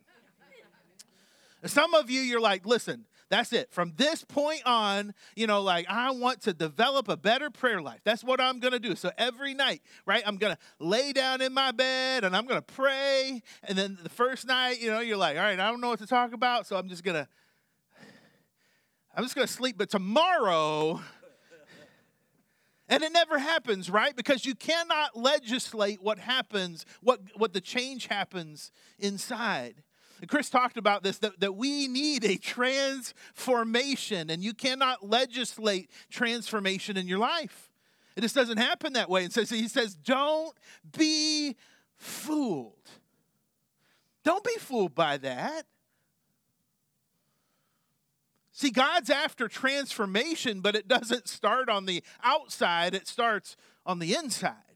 Some 1.66 1.94
of 1.94 2.10
you, 2.10 2.20
you're 2.20 2.40
like, 2.40 2.66
listen, 2.66 3.04
that's 3.30 3.52
it. 3.52 3.72
From 3.72 3.94
this 3.96 4.24
point 4.24 4.62
on, 4.66 5.14
you 5.36 5.46
know, 5.46 5.62
like 5.62 5.86
I 5.88 6.10
want 6.10 6.42
to 6.42 6.52
develop 6.52 7.08
a 7.08 7.16
better 7.16 7.48
prayer 7.48 7.80
life. 7.80 8.00
That's 8.04 8.24
what 8.24 8.40
I'm 8.40 8.58
going 8.58 8.72
to 8.72 8.80
do. 8.80 8.96
So 8.96 9.12
every 9.16 9.54
night, 9.54 9.82
right, 10.04 10.22
I'm 10.26 10.36
going 10.36 10.54
to 10.54 10.58
lay 10.84 11.12
down 11.12 11.40
in 11.40 11.54
my 11.54 11.70
bed 11.70 12.24
and 12.24 12.36
I'm 12.36 12.44
going 12.44 12.60
to 12.60 12.74
pray. 12.74 13.40
And 13.62 13.78
then 13.78 13.98
the 14.02 14.08
first 14.08 14.46
night, 14.46 14.80
you 14.80 14.90
know, 14.90 15.00
you're 15.00 15.16
like, 15.16 15.36
all 15.36 15.44
right, 15.44 15.58
I 15.58 15.70
don't 15.70 15.80
know 15.80 15.90
what 15.90 16.00
to 16.00 16.06
talk 16.06 16.32
about. 16.32 16.66
So 16.66 16.76
I'm 16.76 16.88
just 16.88 17.04
going 17.04 17.24
to, 17.24 17.28
I'm 19.14 19.22
just 19.22 19.36
going 19.36 19.46
to 19.46 19.52
sleep. 19.52 19.78
But 19.78 19.90
tomorrow, 19.90 21.00
and 22.88 23.04
it 23.04 23.12
never 23.12 23.38
happens, 23.38 23.88
right? 23.88 24.16
Because 24.16 24.44
you 24.44 24.56
cannot 24.56 25.16
legislate 25.16 26.02
what 26.02 26.18
happens, 26.18 26.84
what, 27.00 27.20
what 27.36 27.52
the 27.52 27.60
change 27.60 28.08
happens 28.08 28.72
inside. 28.98 29.84
Chris 30.28 30.50
talked 30.50 30.76
about 30.76 31.02
this 31.02 31.18
that, 31.18 31.40
that 31.40 31.56
we 31.56 31.88
need 31.88 32.24
a 32.24 32.36
transformation, 32.36 34.30
and 34.30 34.42
you 34.42 34.52
cannot 34.54 35.08
legislate 35.08 35.90
transformation 36.10 36.96
in 36.96 37.08
your 37.08 37.18
life. 37.18 37.70
It 38.16 38.22
just 38.22 38.34
doesn't 38.34 38.58
happen 38.58 38.92
that 38.94 39.08
way. 39.08 39.24
And 39.24 39.32
so 39.32 39.42
he 39.44 39.68
says, 39.68 39.94
Don't 39.94 40.54
be 40.96 41.56
fooled. 41.96 42.74
Don't 44.24 44.44
be 44.44 44.56
fooled 44.58 44.94
by 44.94 45.16
that. 45.18 45.64
See, 48.52 48.70
God's 48.70 49.08
after 49.08 49.48
transformation, 49.48 50.60
but 50.60 50.76
it 50.76 50.86
doesn't 50.86 51.28
start 51.28 51.70
on 51.70 51.86
the 51.86 52.02
outside, 52.22 52.94
it 52.94 53.08
starts 53.08 53.56
on 53.86 54.00
the 54.00 54.14
inside. 54.14 54.69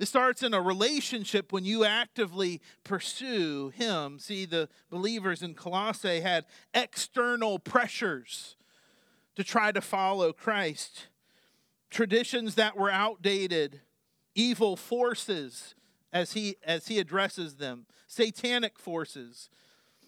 It 0.00 0.06
starts 0.06 0.42
in 0.42 0.54
a 0.54 0.60
relationship 0.60 1.52
when 1.52 1.64
you 1.64 1.84
actively 1.84 2.60
pursue 2.82 3.68
Him. 3.68 4.18
See, 4.18 4.44
the 4.44 4.68
believers 4.90 5.42
in 5.42 5.54
Colossae 5.54 6.20
had 6.20 6.46
external 6.72 7.58
pressures 7.58 8.56
to 9.36 9.44
try 9.44 9.72
to 9.72 9.80
follow 9.80 10.32
Christ, 10.32 11.08
traditions 11.90 12.56
that 12.56 12.76
were 12.76 12.90
outdated, 12.90 13.80
evil 14.34 14.76
forces 14.76 15.74
as 16.12 16.32
he, 16.32 16.56
as 16.64 16.86
he 16.86 16.98
addresses 16.98 17.56
them, 17.56 17.86
satanic 18.06 18.78
forces, 18.78 19.48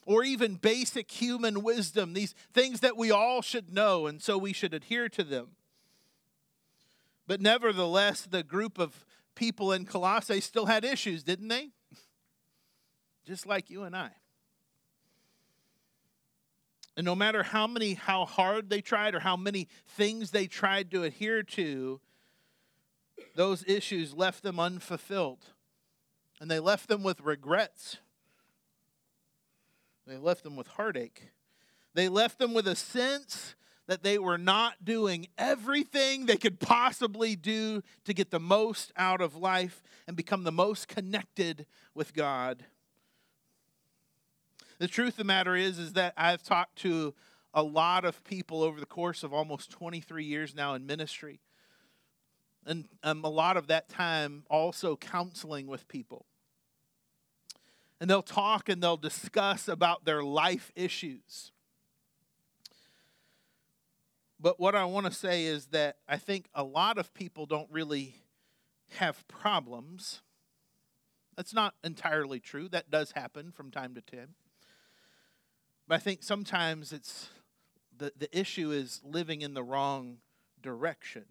or 0.05 0.23
even 0.23 0.55
basic 0.55 1.11
human 1.11 1.63
wisdom, 1.63 2.13
these 2.13 2.35
things 2.53 2.81
that 2.81 2.97
we 2.97 3.11
all 3.11 3.43
should 3.43 3.75
know, 3.75 4.07
and 4.07 4.23
so 4.23 4.39
we 4.39 4.53
should 4.53 4.73
adhere 4.73 5.09
to 5.09 5.25
them. 5.25 5.49
But 7.27 7.41
nevertheless, 7.41 8.23
the 8.23 8.45
group 8.45 8.79
of 8.79 9.05
people 9.37 9.71
in 9.71 9.85
Colossae 9.85 10.41
still 10.41 10.67
had 10.67 10.85
issues, 10.85 11.23
didn't 11.23 11.49
they? 11.49 11.71
Just 13.25 13.47
like 13.47 13.71
you 13.71 13.85
and 13.85 13.95
I. 13.95 14.11
And 16.97 17.05
no 17.05 17.15
matter 17.15 17.43
how 17.43 17.67
many, 17.67 17.95
how 17.95 18.25
hard 18.25 18.71
they 18.71 18.81
tried 18.81 19.15
or 19.15 19.21
how 19.21 19.37
many 19.37 19.69
things 19.87 20.31
they 20.31 20.47
tried 20.47 20.91
to 20.93 21.05
adhere 21.05 21.43
to, 21.43 22.01
those 23.35 23.63
issues 23.69 24.15
left 24.15 24.43
them 24.43 24.59
unfulfilled. 24.59 25.45
And 26.41 26.51
they 26.51 26.59
left 26.59 26.89
them 26.89 27.03
with 27.03 27.21
regrets. 27.21 27.99
They 30.07 30.17
left 30.17 30.43
them 30.43 30.57
with 30.57 30.69
heartache. 30.69 31.31
They 31.95 32.09
left 32.09 32.39
them 32.39 32.55
with 32.55 32.67
a 32.67 32.77
sense 32.77 33.55
that 33.87 34.03
they 34.03 34.19
were 34.19 34.39
not 34.39 34.85
doing 34.85 35.29
everything 35.39 36.27
they 36.27 36.37
could 36.37 36.59
possibly 36.59 37.37
do 37.37 37.83
to 38.05 38.13
get 38.13 38.31
the 38.31 38.41
most 38.41 38.93
out 38.97 39.21
of 39.21 39.37
life 39.37 39.83
and 40.07 40.17
become 40.17 40.45
the 40.45 40.53
most 40.53 40.89
connected 40.89 41.67
with 41.95 42.15
God. 42.15 42.65
The 44.79 44.89
truth 44.89 45.15
of 45.15 45.19
the 45.19 45.25
matter 45.25 45.57
is 45.57 45.79
is 45.79 45.93
that 45.95 46.13
I've 46.17 46.43
talked 46.43 46.77
to 46.81 47.15
a 47.55 47.63
lot 47.63 48.05
of 48.05 48.23
people 48.25 48.63
over 48.63 48.79
the 48.79 48.87
course 48.87 49.23
of 49.23 49.33
almost 49.33 49.71
23 49.71 50.25
years 50.25 50.55
now 50.55 50.75
in 50.75 50.85
ministry. 50.85 51.41
And 52.67 52.87
um, 53.03 53.25
a 53.25 53.31
lot 53.31 53.57
of 53.57 53.69
that 53.69 53.89
time 53.89 54.45
also 54.51 54.97
counseling 54.97 55.67
with 55.67 55.89
people. 55.89 56.27
And 58.01 58.11
they'll 58.11 58.21
talk 58.21 58.69
and 58.69 58.83
they'll 58.83 58.99
discuss 58.99 59.69
about 59.69 60.05
their 60.05 60.23
life 60.23 60.71
issues. 60.75 61.53
But 64.39 64.61
what 64.61 64.75
I 64.75 64.85
want 64.85 65.07
to 65.07 65.13
say 65.13 65.45
is 65.45 65.67
that 65.67 65.97
I 66.09 66.19
think 66.19 66.49
a 66.55 66.63
lot 66.63 66.99
of 66.99 67.15
people 67.15 67.47
don't 67.47 67.71
really 67.71 68.17
have 68.97 69.27
problems. 69.29 70.21
That's 71.37 71.55
not 71.55 71.75
entirely 71.83 72.41
true. 72.41 72.69
That 72.69 72.91
does 72.91 73.13
happen 73.13 73.51
from 73.51 73.71
time 73.71 73.95
to 73.95 74.01
time. 74.01 74.35
But 75.89 75.97
I 75.97 75.99
think 75.99 76.23
sometimes 76.23 76.93
it's 76.93 77.29
the, 77.97 78.13
the 78.17 78.39
issue 78.39 78.73
is 78.73 79.01
living 79.05 79.41
in 79.41 79.55
the 79.55 79.63
wrong 79.63 80.19
direction. 80.61 81.25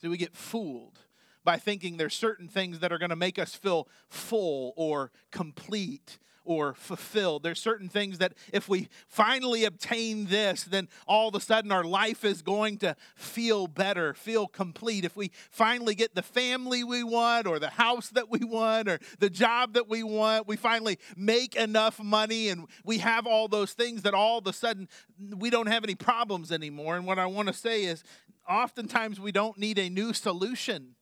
So 0.00 0.08
we 0.08 0.16
get 0.16 0.34
fooled 0.34 0.98
by 1.44 1.58
thinking 1.58 1.96
there's 1.96 2.14
certain 2.14 2.48
things 2.48 2.78
that 2.78 2.92
are 2.92 2.98
going 2.98 3.10
to 3.10 3.16
make 3.16 3.38
us 3.38 3.54
feel 3.54 3.88
full 4.08 4.72
or 4.76 5.10
complete 5.30 6.18
or 6.44 6.74
fulfilled. 6.74 7.42
There's 7.42 7.60
certain 7.60 7.88
things 7.88 8.18
that 8.18 8.34
if 8.52 8.68
we 8.68 8.88
finally 9.06 9.64
obtain 9.64 10.26
this, 10.26 10.64
then 10.64 10.88
all 11.06 11.28
of 11.28 11.34
a 11.34 11.40
sudden 11.40 11.70
our 11.72 11.84
life 11.84 12.24
is 12.24 12.42
going 12.42 12.78
to 12.78 12.96
feel 13.14 13.66
better, 13.66 14.14
feel 14.14 14.46
complete. 14.46 15.04
If 15.04 15.16
we 15.16 15.30
finally 15.50 15.94
get 15.94 16.14
the 16.14 16.22
family 16.22 16.84
we 16.84 17.04
want, 17.04 17.46
or 17.46 17.58
the 17.58 17.70
house 17.70 18.08
that 18.10 18.30
we 18.30 18.40
want, 18.40 18.88
or 18.88 18.98
the 19.18 19.30
job 19.30 19.74
that 19.74 19.88
we 19.88 20.02
want, 20.02 20.48
we 20.48 20.56
finally 20.56 20.98
make 21.16 21.54
enough 21.54 22.02
money 22.02 22.48
and 22.48 22.66
we 22.84 22.98
have 22.98 23.26
all 23.26 23.48
those 23.48 23.72
things 23.72 24.02
that 24.02 24.14
all 24.14 24.38
of 24.38 24.46
a 24.46 24.52
sudden 24.52 24.88
we 25.36 25.50
don't 25.50 25.68
have 25.68 25.84
any 25.84 25.94
problems 25.94 26.50
anymore. 26.50 26.96
And 26.96 27.06
what 27.06 27.18
I 27.18 27.26
want 27.26 27.48
to 27.48 27.54
say 27.54 27.84
is 27.84 28.02
oftentimes 28.48 29.20
we 29.20 29.32
don't 29.32 29.58
need 29.58 29.78
a 29.78 29.88
new 29.88 30.12
solution, 30.12 30.96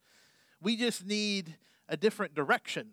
we 0.60 0.76
just 0.76 1.06
need 1.06 1.56
a 1.88 1.96
different 1.96 2.34
direction. 2.34 2.92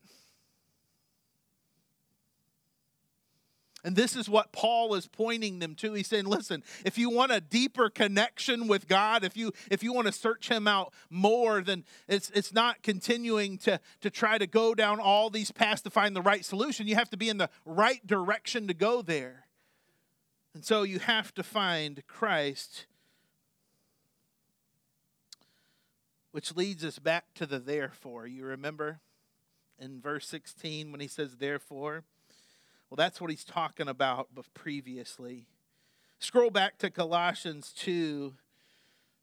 And 3.88 3.96
this 3.96 4.18
is 4.18 4.28
what 4.28 4.52
Paul 4.52 4.96
is 4.96 5.08
pointing 5.08 5.60
them 5.60 5.74
to. 5.76 5.94
He's 5.94 6.08
saying, 6.08 6.26
listen, 6.26 6.62
if 6.84 6.98
you 6.98 7.10
want 7.10 7.32
a 7.32 7.40
deeper 7.40 7.90
connection 7.90 8.68
with 8.68 8.86
God, 8.86 9.24
if 9.24 9.38
you 9.38 9.54
if 9.72 9.82
you 9.82 9.94
want 9.94 10.08
to 10.08 10.12
search 10.12 10.50
him 10.50 10.68
out 10.68 10.94
more, 11.10 11.62
then 11.62 11.86
it's 12.06 12.30
it's 12.32 12.52
not 12.52 12.84
continuing 12.84 13.58
to, 13.60 13.80
to 14.02 14.10
try 14.10 14.40
to 14.40 14.46
go 14.46 14.76
down 14.76 15.00
all 15.00 15.30
these 15.30 15.54
paths 15.54 15.84
to 15.84 15.90
find 15.90 16.18
the 16.18 16.22
right 16.22 16.44
solution. 16.44 16.86
You 16.86 16.96
have 16.96 17.10
to 17.12 17.18
be 17.18 17.30
in 17.30 17.38
the 17.38 17.50
right 17.64 18.06
direction 18.06 18.68
to 18.68 18.74
go 18.74 19.02
there. 19.02 19.46
And 20.54 20.66
so 20.66 20.84
you 20.84 21.00
have 21.00 21.34
to 21.36 21.44
find 21.44 22.06
Christ. 22.08 22.88
Which 26.32 26.58
leads 26.58 26.84
us 26.84 27.00
back 27.00 27.34
to 27.36 27.46
the 27.46 27.60
therefore. 27.60 28.28
You 28.28 28.44
remember 28.44 29.00
in 29.80 30.02
verse 30.02 30.28
16 30.28 30.92
when 30.92 31.00
he 31.00 31.08
says, 31.08 31.38
therefore. 31.38 32.04
Well, 32.90 32.96
that's 32.96 33.20
what 33.20 33.30
he's 33.30 33.44
talking 33.44 33.88
about 33.88 34.30
previously. 34.54 35.46
Scroll 36.20 36.50
back 36.50 36.78
to 36.80 36.90
Colossians 36.90 37.74
2, 37.74 38.34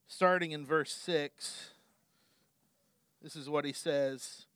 starting 0.07 0.53
in 0.53 0.67
verse 0.67 0.93
6. 0.93 1.71
This 3.23 3.37
is 3.37 3.49
what 3.49 3.65
he 3.65 3.73
says. 3.73 4.47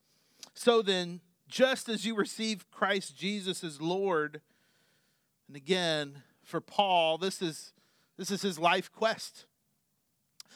So 0.54 0.82
then, 0.82 1.20
just 1.48 1.88
as 1.88 2.04
you 2.04 2.14
receive 2.14 2.70
Christ 2.70 3.16
Jesus 3.16 3.64
as 3.64 3.80
Lord, 3.80 4.42
and 5.46 5.56
again, 5.56 6.22
for 6.44 6.60
Paul, 6.60 7.16
this 7.18 7.40
is 7.40 7.72
this 8.18 8.30
is 8.30 8.42
his 8.42 8.58
life 8.58 8.92
quest. 8.92 9.46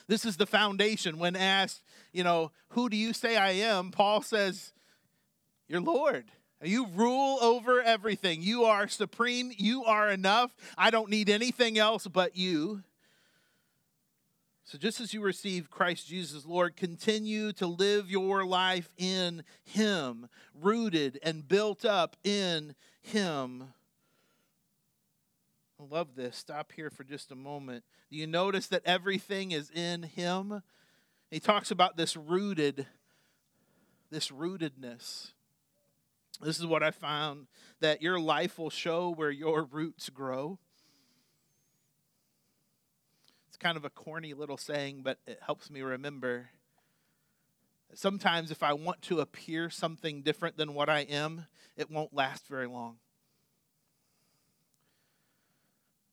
This 0.07 0.25
is 0.25 0.37
the 0.37 0.45
foundation. 0.45 1.17
When 1.17 1.35
asked, 1.35 1.81
you 2.11 2.23
know, 2.23 2.51
who 2.69 2.89
do 2.89 2.97
you 2.97 3.13
say 3.13 3.37
I 3.37 3.51
am? 3.51 3.89
Paul 3.89 4.21
says, 4.21 4.73
You're 5.67 5.81
Lord. 5.81 6.25
You 6.63 6.87
rule 6.87 7.39
over 7.41 7.81
everything. 7.81 8.41
You 8.41 8.63
are 8.65 8.87
supreme. 8.87 9.51
You 9.57 9.83
are 9.83 10.09
enough. 10.09 10.55
I 10.77 10.91
don't 10.91 11.09
need 11.09 11.29
anything 11.29 11.77
else 11.77 12.07
but 12.07 12.37
you. 12.37 12.83
So, 14.65 14.77
just 14.77 15.01
as 15.01 15.13
you 15.13 15.21
receive 15.21 15.69
Christ 15.69 16.07
Jesus 16.07 16.45
Lord, 16.45 16.77
continue 16.77 17.51
to 17.53 17.67
live 17.67 18.09
your 18.09 18.45
life 18.45 18.89
in 18.97 19.43
Him, 19.65 20.29
rooted 20.59 21.19
and 21.21 21.47
built 21.47 21.83
up 21.83 22.15
in 22.23 22.73
Him. 23.01 23.73
I 25.79 25.83
love 25.93 26.15
this. 26.15 26.37
Stop 26.37 26.71
here 26.71 26.89
for 26.89 27.03
just 27.03 27.31
a 27.31 27.35
moment. 27.35 27.83
Do 28.09 28.17
you 28.17 28.25
notice 28.25 28.67
that 28.67 28.83
everything 28.85 29.51
is 29.51 29.69
in 29.69 30.03
Him? 30.03 30.63
He 31.29 31.41
talks 31.41 31.69
about 31.69 31.97
this 31.97 32.15
rooted, 32.15 32.87
this 34.09 34.29
rootedness. 34.29 35.31
This 36.43 36.59
is 36.59 36.65
what 36.65 36.83
I 36.83 36.91
found 36.91 37.47
that 37.79 38.01
your 38.01 38.19
life 38.19 38.59
will 38.59 38.69
show 38.69 39.09
where 39.11 39.31
your 39.31 39.63
roots 39.63 40.09
grow. 40.09 40.59
It's 43.47 43.57
kind 43.57 43.77
of 43.77 43.85
a 43.85 43.89
corny 43.89 44.33
little 44.33 44.57
saying, 44.57 45.01
but 45.03 45.19
it 45.25 45.39
helps 45.45 45.69
me 45.71 45.81
remember. 45.81 46.49
Sometimes, 47.93 48.51
if 48.51 48.61
I 48.61 48.73
want 48.73 49.01
to 49.03 49.21
appear 49.21 49.69
something 49.69 50.21
different 50.21 50.57
than 50.57 50.73
what 50.73 50.89
I 50.89 51.01
am, 51.01 51.45
it 51.77 51.89
won't 51.89 52.13
last 52.13 52.47
very 52.47 52.67
long. 52.67 52.97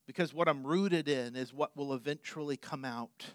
Because 0.06 0.32
what 0.32 0.48
I'm 0.48 0.66
rooted 0.66 1.08
in 1.08 1.34
is 1.34 1.52
what 1.52 1.76
will 1.76 1.92
eventually 1.92 2.56
come 2.56 2.84
out. 2.84 3.26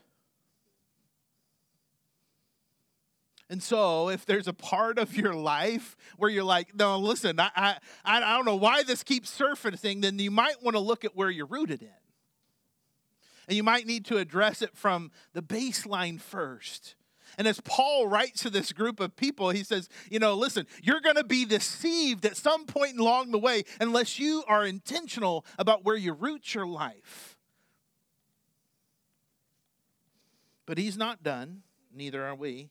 And 3.49 3.61
so, 3.61 4.09
if 4.09 4.25
there's 4.25 4.47
a 4.47 4.53
part 4.53 4.97
of 4.97 5.15
your 5.15 5.35
life 5.35 5.95
where 6.17 6.31
you're 6.31 6.43
like, 6.43 6.75
no, 6.75 6.97
listen, 6.97 7.39
I, 7.39 7.51
I, 7.55 7.77
I 8.03 8.35
don't 8.35 8.45
know 8.45 8.55
why 8.55 8.81
this 8.81 9.03
keeps 9.03 9.29
surfacing, 9.29 10.01
then 10.01 10.17
you 10.17 10.31
might 10.31 10.63
want 10.63 10.75
to 10.75 10.79
look 10.79 11.05
at 11.05 11.15
where 11.15 11.29
you're 11.29 11.45
rooted 11.45 11.83
in. 11.83 11.89
And 13.47 13.55
you 13.55 13.63
might 13.63 13.85
need 13.85 14.05
to 14.05 14.17
address 14.17 14.63
it 14.63 14.75
from 14.75 15.11
the 15.33 15.43
baseline 15.43 16.19
first. 16.19 16.95
And 17.37 17.47
as 17.47 17.59
Paul 17.61 18.07
writes 18.07 18.41
to 18.43 18.49
this 18.49 18.71
group 18.71 18.99
of 18.99 19.15
people, 19.15 19.49
he 19.49 19.63
says, 19.63 19.89
you 20.09 20.19
know, 20.19 20.33
listen, 20.33 20.65
you're 20.81 21.01
going 21.01 21.17
to 21.17 21.23
be 21.23 21.45
deceived 21.45 22.25
at 22.25 22.37
some 22.37 22.65
point 22.65 22.97
along 22.97 23.31
the 23.31 23.39
way 23.39 23.63
unless 23.79 24.17
you 24.17 24.43
are 24.47 24.65
intentional 24.65 25.45
about 25.59 25.83
where 25.83 25.97
you 25.97 26.13
root 26.13 26.55
your 26.55 26.65
life. 26.65 27.37
But 30.65 30.77
he's 30.77 30.97
not 30.97 31.21
done, 31.21 31.61
neither 31.93 32.25
are 32.25 32.35
we. 32.35 32.69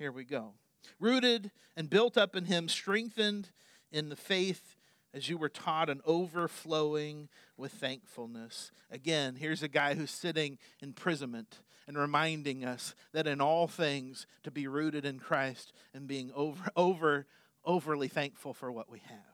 Here 0.00 0.10
we 0.10 0.24
go. 0.24 0.54
Rooted 0.98 1.50
and 1.76 1.90
built 1.90 2.16
up 2.16 2.34
in 2.34 2.46
him, 2.46 2.70
strengthened 2.70 3.50
in 3.92 4.08
the 4.08 4.16
faith 4.16 4.76
as 5.12 5.28
you 5.28 5.36
were 5.36 5.50
taught 5.50 5.90
and 5.90 6.00
overflowing 6.06 7.28
with 7.58 7.72
thankfulness. 7.72 8.70
Again, 8.90 9.36
here's 9.36 9.62
a 9.62 9.68
guy 9.68 9.92
who's 9.92 10.10
sitting 10.10 10.56
in 10.80 10.88
imprisonment 10.88 11.60
and 11.86 11.98
reminding 11.98 12.64
us 12.64 12.94
that 13.12 13.26
in 13.26 13.42
all 13.42 13.68
things 13.68 14.26
to 14.42 14.50
be 14.50 14.66
rooted 14.66 15.04
in 15.04 15.18
Christ 15.18 15.74
and 15.92 16.06
being 16.06 16.32
over, 16.34 16.70
over 16.74 17.26
overly 17.62 18.08
thankful 18.08 18.54
for 18.54 18.72
what 18.72 18.90
we 18.90 19.00
have. 19.00 19.29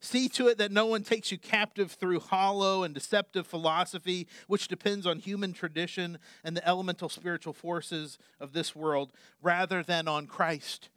See 0.00 0.28
to 0.30 0.46
it 0.46 0.58
that 0.58 0.70
no 0.70 0.86
one 0.86 1.02
takes 1.02 1.32
you 1.32 1.38
captive 1.38 1.92
through 1.92 2.20
hollow 2.20 2.84
and 2.84 2.94
deceptive 2.94 3.46
philosophy, 3.46 4.28
which 4.46 4.68
depends 4.68 5.06
on 5.06 5.18
human 5.18 5.52
tradition 5.52 6.18
and 6.44 6.56
the 6.56 6.66
elemental 6.66 7.08
spiritual 7.08 7.52
forces 7.52 8.18
of 8.38 8.52
this 8.52 8.76
world, 8.76 9.12
rather 9.42 9.82
than 9.82 10.06
on 10.06 10.26
Christ. 10.26 10.88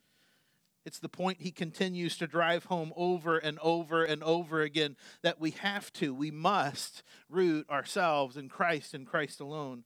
It's 0.86 1.00
the 1.00 1.10
point 1.10 1.42
he 1.42 1.52
continues 1.52 2.18
to 2.18 2.28
drive 2.28 2.66
home 2.66 2.92
over 2.96 3.38
and 3.38 3.60
over 3.60 4.04
and 4.04 4.24
over 4.24 4.62
again 4.62 4.96
that 5.22 5.40
we 5.40 5.52
have 5.52 5.94
to, 5.94 6.14
we 6.14 6.32
must 6.32 7.04
root 7.30 7.70
ourselves 7.70 8.36
in 8.36 8.50
Christ 8.50 8.94
and 8.94 9.06
Christ 9.06 9.40
alone. 9.40 9.84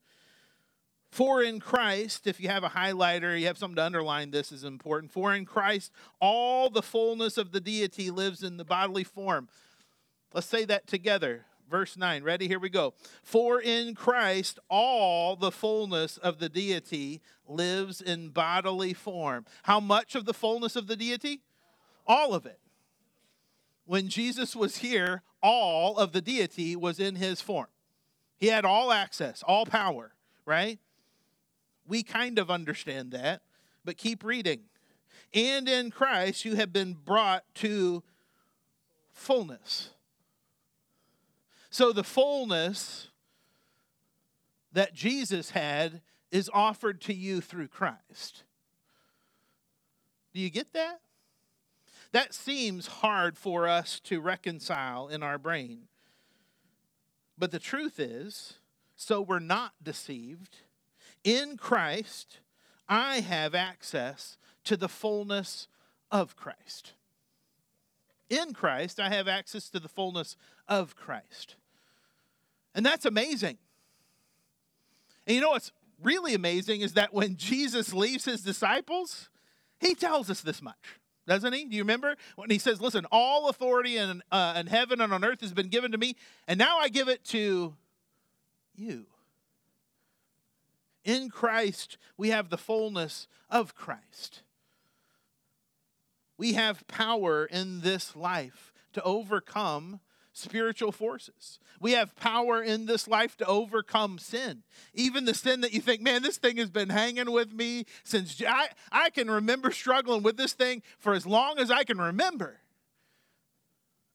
For 1.16 1.42
in 1.42 1.62
Christ, 1.62 2.28
if 2.28 2.42
you 2.42 2.50
have 2.50 2.66
a 2.66 2.70
highlighter, 2.70 3.40
you 3.40 3.48
have 3.48 3.58
something 3.58 3.78
to 3.78 3.86
underline, 3.86 4.32
this 4.32 4.52
is 4.52 4.66
important. 4.66 5.14
For 5.14 5.34
in 5.34 5.46
Christ, 5.46 5.94
all 6.20 6.70
the 6.70 6.82
fullness 6.82 7.38
of 7.38 7.54
the 7.54 7.62
deity 7.62 8.12
lives 8.12 8.44
in 8.44 8.58
the 8.58 8.66
bodily 8.66 9.06
form. 9.06 9.48
Let's 10.34 10.48
say 10.48 10.66
that 10.66 10.88
together. 10.88 11.46
Verse 11.72 11.96
9. 11.96 12.22
Ready? 12.22 12.50
Here 12.50 12.60
we 12.60 12.68
go. 12.68 12.96
For 13.24 13.62
in 13.62 13.96
Christ, 13.96 14.60
all 14.70 15.38
the 15.38 15.54
fullness 15.54 16.18
of 16.18 16.40
the 16.40 16.50
deity 16.50 17.22
lives 17.48 18.02
in 18.02 18.32
bodily 18.32 18.94
form. 18.94 19.46
How 19.64 19.80
much 19.80 20.16
of 20.16 20.26
the 20.26 20.34
fullness 20.34 20.76
of 20.76 20.88
the 20.88 20.98
deity? 20.98 21.44
All 22.06 22.34
of 22.34 22.46
it. 22.46 22.60
When 23.86 24.10
Jesus 24.10 24.54
was 24.54 24.80
here, 24.80 25.22
all 25.42 25.98
of 25.98 26.12
the 26.12 26.20
deity 26.20 26.76
was 26.76 27.00
in 27.00 27.16
his 27.16 27.40
form. 27.40 27.68
He 28.36 28.48
had 28.48 28.66
all 28.66 28.92
access, 28.92 29.44
all 29.44 29.66
power, 29.66 30.12
right? 30.46 30.78
We 31.88 32.04
kind 32.04 32.40
of 32.40 32.50
understand 32.50 33.12
that, 33.12 33.42
but 33.84 33.98
keep 33.98 34.24
reading. 34.24 34.62
And 35.34 35.68
in 35.68 35.92
Christ 35.92 36.46
you 36.46 36.56
have 36.56 36.74
been 36.74 36.94
brought 36.94 37.44
to 37.56 38.04
fullness. 39.12 39.90
So 41.70 41.92
the 41.92 42.04
fullness 42.04 43.10
that 44.72 44.94
Jesus 44.94 45.52
had 45.52 46.02
is 46.32 46.50
offered 46.54 47.02
to 47.02 47.14
you 47.14 47.42
through 47.42 47.68
Christ. 47.68 48.44
Do 50.34 50.42
you 50.42 50.50
get 50.50 50.74
that? 50.74 51.00
That 52.12 52.34
seems 52.34 52.88
hard 52.88 53.38
for 53.38 53.68
us 53.68 54.00
to 54.02 54.22
reconcile 54.22 55.08
in 55.08 55.24
our 55.24 55.38
brain. 55.38 55.88
But 57.38 57.52
the 57.52 57.60
truth 57.60 58.00
is, 58.00 58.54
so 58.96 59.22
we're 59.22 59.40
not 59.40 59.74
deceived, 59.84 60.58
in 61.26 61.58
Christ, 61.58 62.40
I 62.88 63.20
have 63.20 63.54
access 63.56 64.38
to 64.64 64.78
the 64.78 64.88
fullness 64.88 65.68
of 66.12 66.38
Christ. 66.38 66.94
In 68.30 68.54
Christ, 68.54 69.00
I 69.00 69.10
have 69.10 69.28
access 69.28 69.70
to 69.72 69.80
the 69.80 69.90
fullness 69.90 70.38
of 70.68 70.96
Christ. 70.96 71.56
And 72.74 72.86
that's 72.86 73.06
amazing. 73.06 73.58
And 75.26 75.36
you 75.36 75.42
know 75.42 75.50
what's 75.50 75.72
really 76.02 76.36
amazing 76.36 76.82
is 76.82 76.94
that 76.94 77.14
when 77.14 77.36
Jesus 77.36 77.94
leaves 77.94 78.26
his 78.26 78.42
disciples, 78.42 79.30
he 79.80 79.96
tells 79.96 80.30
us 80.30 80.42
this 80.42 80.62
much, 80.62 81.00
doesn't 81.28 81.54
he? 81.54 81.66
Do 81.66 81.76
you 81.76 81.82
remember 81.82 82.16
when 82.36 82.52
he 82.52 82.60
says, 82.60 82.82
Listen, 82.82 83.06
all 83.12 83.50
authority 83.50 83.98
in, 83.98 84.22
uh, 84.32 84.54
in 84.58 84.68
heaven 84.68 85.02
and 85.02 85.12
on 85.12 85.24
earth 85.24 85.42
has 85.42 85.54
been 85.54 85.70
given 85.70 85.92
to 85.92 85.98
me, 85.98 86.16
and 86.48 86.60
now 86.60 86.78
I 86.78 86.90
give 86.90 87.08
it 87.08 87.24
to 87.26 87.74
you. 88.76 89.06
In 91.06 91.30
Christ, 91.30 91.98
we 92.18 92.30
have 92.30 92.50
the 92.50 92.58
fullness 92.58 93.28
of 93.50 93.76
Christ. 93.76 94.42
We 96.38 96.54
have 96.54 96.86
power 96.88 97.46
in 97.46 97.82
this 97.82 98.16
life 98.16 98.74
to 98.94 99.04
overcome 99.04 100.02
spiritual 100.34 100.92
forces. 100.92 101.60
We 101.80 101.94
have 101.94 102.16
power 102.16 102.62
in 102.62 102.88
this 102.88 103.08
life 103.08 103.38
to 103.38 103.46
overcome 103.46 104.18
sin. 104.20 104.64
Even 104.94 105.24
the 105.24 105.34
sin 105.34 105.62
that 105.62 105.74
you 105.74 105.80
think, 105.80 106.02
man, 106.02 106.24
this 106.24 106.38
thing 106.38 106.58
has 106.58 106.70
been 106.70 106.90
hanging 106.90 107.32
with 107.32 107.54
me 107.54 107.86
since 108.04 108.42
I, 108.46 108.68
I 108.92 109.12
can 109.12 109.30
remember 109.30 109.72
struggling 109.72 110.24
with 110.24 110.36
this 110.36 110.54
thing 110.54 110.84
for 110.98 111.14
as 111.14 111.26
long 111.26 111.58
as 111.60 111.72
I 111.72 111.86
can 111.86 112.00
remember. 112.00 112.60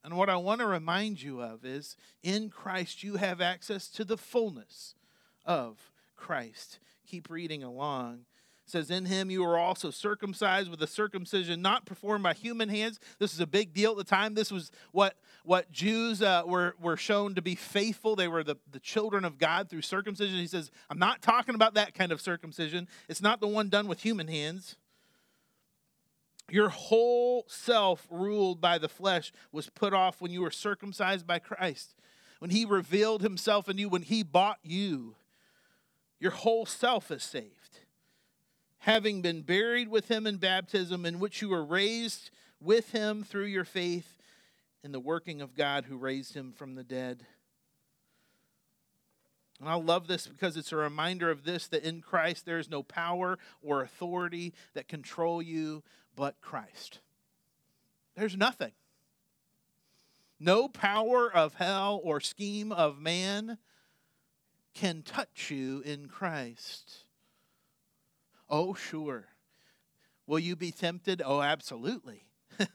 And 0.03 0.15
what 0.15 0.29
I 0.29 0.35
want 0.35 0.61
to 0.61 0.67
remind 0.67 1.21
you 1.21 1.41
of 1.41 1.65
is 1.65 1.95
in 2.21 2.49
Christ, 2.49 3.03
you 3.03 3.15
have 3.15 3.41
access 3.41 3.87
to 3.89 4.03
the 4.03 4.17
fullness 4.17 4.93
of 5.45 5.91
Christ. 6.21 6.77
Keep 7.07 7.31
reading 7.31 7.63
along. 7.63 8.25
It 8.65 8.71
says, 8.71 8.91
In 8.91 9.05
him 9.05 9.31
you 9.31 9.43
are 9.43 9.57
also 9.57 9.89
circumcised 9.89 10.69
with 10.69 10.81
a 10.83 10.87
circumcision 10.87 11.63
not 11.63 11.87
performed 11.87 12.23
by 12.23 12.33
human 12.33 12.69
hands. 12.69 12.99
This 13.17 13.33
is 13.33 13.39
a 13.39 13.47
big 13.47 13.73
deal 13.73 13.91
at 13.91 13.97
the 13.97 14.03
time. 14.03 14.35
This 14.35 14.51
was 14.51 14.71
what, 14.91 15.17
what 15.43 15.71
Jews 15.71 16.21
uh, 16.21 16.43
were, 16.45 16.75
were 16.79 16.95
shown 16.95 17.33
to 17.35 17.41
be 17.41 17.55
faithful. 17.55 18.15
They 18.15 18.27
were 18.27 18.43
the, 18.43 18.55
the 18.71 18.79
children 18.79 19.25
of 19.25 19.39
God 19.39 19.67
through 19.67 19.81
circumcision. 19.81 20.37
He 20.37 20.45
says, 20.45 20.69
I'm 20.91 20.99
not 20.99 21.23
talking 21.23 21.55
about 21.55 21.73
that 21.73 21.95
kind 21.95 22.11
of 22.11 22.21
circumcision. 22.21 22.87
It's 23.09 23.21
not 23.21 23.41
the 23.41 23.47
one 23.47 23.69
done 23.69 23.87
with 23.87 24.03
human 24.03 24.27
hands. 24.27 24.75
Your 26.51 26.69
whole 26.69 27.45
self, 27.47 28.07
ruled 28.11 28.61
by 28.61 28.77
the 28.77 28.89
flesh, 28.89 29.33
was 29.51 29.71
put 29.71 29.93
off 29.93 30.21
when 30.21 30.31
you 30.31 30.41
were 30.41 30.51
circumcised 30.51 31.25
by 31.25 31.39
Christ. 31.39 31.95
When 32.37 32.51
he 32.51 32.63
revealed 32.63 33.23
himself 33.23 33.67
in 33.67 33.79
you, 33.79 33.89
when 33.89 34.03
he 34.03 34.21
bought 34.21 34.59
you 34.61 35.15
your 36.21 36.31
whole 36.31 36.67
self 36.67 37.11
is 37.11 37.23
saved. 37.23 37.79
Having 38.77 39.23
been 39.23 39.41
buried 39.41 39.89
with 39.89 40.09
him 40.09 40.25
in 40.25 40.37
baptism, 40.37 41.05
in 41.05 41.19
which 41.19 41.41
you 41.41 41.49
were 41.49 41.65
raised 41.65 42.29
with 42.61 42.91
him 42.91 43.23
through 43.23 43.45
your 43.45 43.65
faith 43.65 44.17
in 44.83 44.91
the 44.91 44.99
working 44.99 45.41
of 45.41 45.55
God 45.55 45.85
who 45.85 45.97
raised 45.97 46.35
him 46.35 46.53
from 46.53 46.75
the 46.75 46.83
dead. 46.83 47.25
And 49.59 49.67
I 49.67 49.75
love 49.75 50.07
this 50.07 50.27
because 50.27 50.57
it's 50.57 50.71
a 50.71 50.77
reminder 50.77 51.29
of 51.29 51.43
this 51.43 51.67
that 51.67 51.83
in 51.83 52.01
Christ 52.01 52.45
there 52.45 52.59
is 52.59 52.69
no 52.69 52.83
power 52.83 53.37
or 53.61 53.81
authority 53.81 54.53
that 54.73 54.87
control 54.87 55.41
you 55.41 55.83
but 56.15 56.39
Christ. 56.39 56.99
There's 58.15 58.37
nothing. 58.37 58.71
No 60.39 60.67
power 60.67 61.31
of 61.31 61.55
hell 61.55 61.99
or 62.03 62.19
scheme 62.19 62.71
of 62.71 62.99
man 62.99 63.57
can 64.73 65.01
touch 65.01 65.51
you 65.51 65.81
in 65.85 66.07
Christ. 66.07 67.05
Oh, 68.49 68.73
sure. 68.73 69.25
Will 70.27 70.39
you 70.39 70.55
be 70.55 70.71
tempted? 70.71 71.21
Oh, 71.25 71.41
absolutely. 71.41 72.25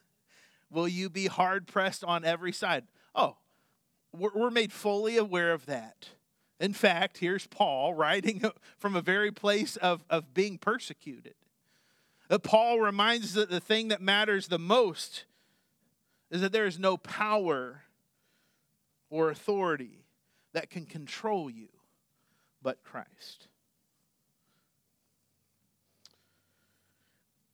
Will 0.70 0.88
you 0.88 1.08
be 1.08 1.26
hard 1.26 1.66
pressed 1.66 2.04
on 2.04 2.24
every 2.24 2.52
side? 2.52 2.84
Oh, 3.14 3.36
we're 4.12 4.50
made 4.50 4.72
fully 4.72 5.16
aware 5.16 5.52
of 5.52 5.66
that. 5.66 6.08
In 6.58 6.72
fact, 6.72 7.18
here's 7.18 7.46
Paul 7.46 7.94
writing 7.94 8.42
from 8.78 8.96
a 8.96 9.02
very 9.02 9.30
place 9.30 9.76
of, 9.76 10.04
of 10.08 10.32
being 10.32 10.58
persecuted. 10.58 11.34
Uh, 12.28 12.38
Paul 12.38 12.80
reminds 12.80 13.26
us 13.26 13.32
that 13.34 13.50
the 13.50 13.60
thing 13.60 13.88
that 13.88 14.00
matters 14.00 14.48
the 14.48 14.58
most 14.58 15.24
is 16.30 16.40
that 16.40 16.52
there 16.52 16.66
is 16.66 16.78
no 16.78 16.96
power 16.96 17.82
or 19.10 19.30
authority 19.30 20.04
that 20.52 20.70
can 20.70 20.86
control 20.86 21.48
you 21.48 21.68
but 22.66 22.82
Christ. 22.82 23.46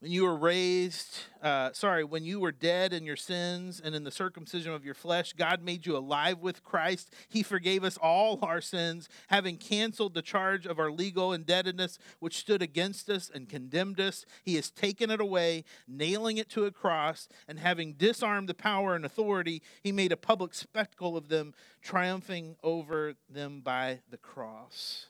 When 0.02 0.10
you 0.10 0.24
were 0.24 0.34
raised, 0.34 1.16
uh, 1.40 1.70
sorry, 1.74 2.02
when 2.02 2.24
you 2.24 2.40
were 2.40 2.50
dead 2.50 2.92
in 2.92 3.04
your 3.04 3.14
sins 3.14 3.80
and 3.80 3.94
in 3.94 4.02
the 4.02 4.10
circumcision 4.10 4.72
of 4.72 4.84
your 4.84 4.96
flesh, 4.96 5.32
God 5.32 5.62
made 5.62 5.86
you 5.86 5.96
alive 5.96 6.40
with 6.40 6.64
Christ. 6.64 7.14
He 7.28 7.44
forgave 7.44 7.84
us 7.84 7.98
all 7.98 8.40
our 8.42 8.60
sins, 8.60 9.08
having 9.28 9.58
canceled 9.58 10.14
the 10.14 10.20
charge 10.20 10.66
of 10.66 10.80
our 10.80 10.90
legal 10.90 11.32
indebtedness, 11.32 12.00
which 12.18 12.38
stood 12.38 12.62
against 12.62 13.08
us 13.08 13.30
and 13.32 13.48
condemned 13.48 14.00
us. 14.00 14.26
He 14.42 14.56
has 14.56 14.72
taken 14.72 15.08
it 15.08 15.20
away, 15.20 15.62
nailing 15.86 16.36
it 16.36 16.48
to 16.48 16.64
a 16.64 16.72
cross, 16.72 17.28
and 17.46 17.60
having 17.60 17.92
disarmed 17.92 18.48
the 18.48 18.54
power 18.54 18.96
and 18.96 19.04
authority, 19.04 19.62
He 19.84 19.92
made 19.92 20.10
a 20.10 20.16
public 20.16 20.52
spectacle 20.52 21.16
of 21.16 21.28
them, 21.28 21.54
triumphing 21.80 22.56
over 22.64 23.14
them 23.30 23.60
by 23.60 24.00
the 24.10 24.16
cross. 24.16 25.06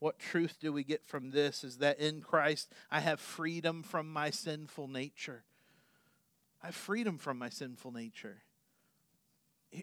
What 0.00 0.18
truth 0.18 0.56
do 0.60 0.72
we 0.72 0.82
get 0.82 1.06
from 1.06 1.30
this 1.30 1.62
is 1.62 1.76
that 1.78 2.00
in 2.00 2.22
Christ 2.22 2.72
I 2.90 3.00
have 3.00 3.20
freedom 3.20 3.82
from 3.82 4.12
my 4.12 4.30
sinful 4.30 4.88
nature. 4.88 5.44
I 6.62 6.66
have 6.66 6.74
freedom 6.74 7.18
from 7.18 7.38
my 7.38 7.50
sinful 7.50 7.92
nature. 7.92 8.38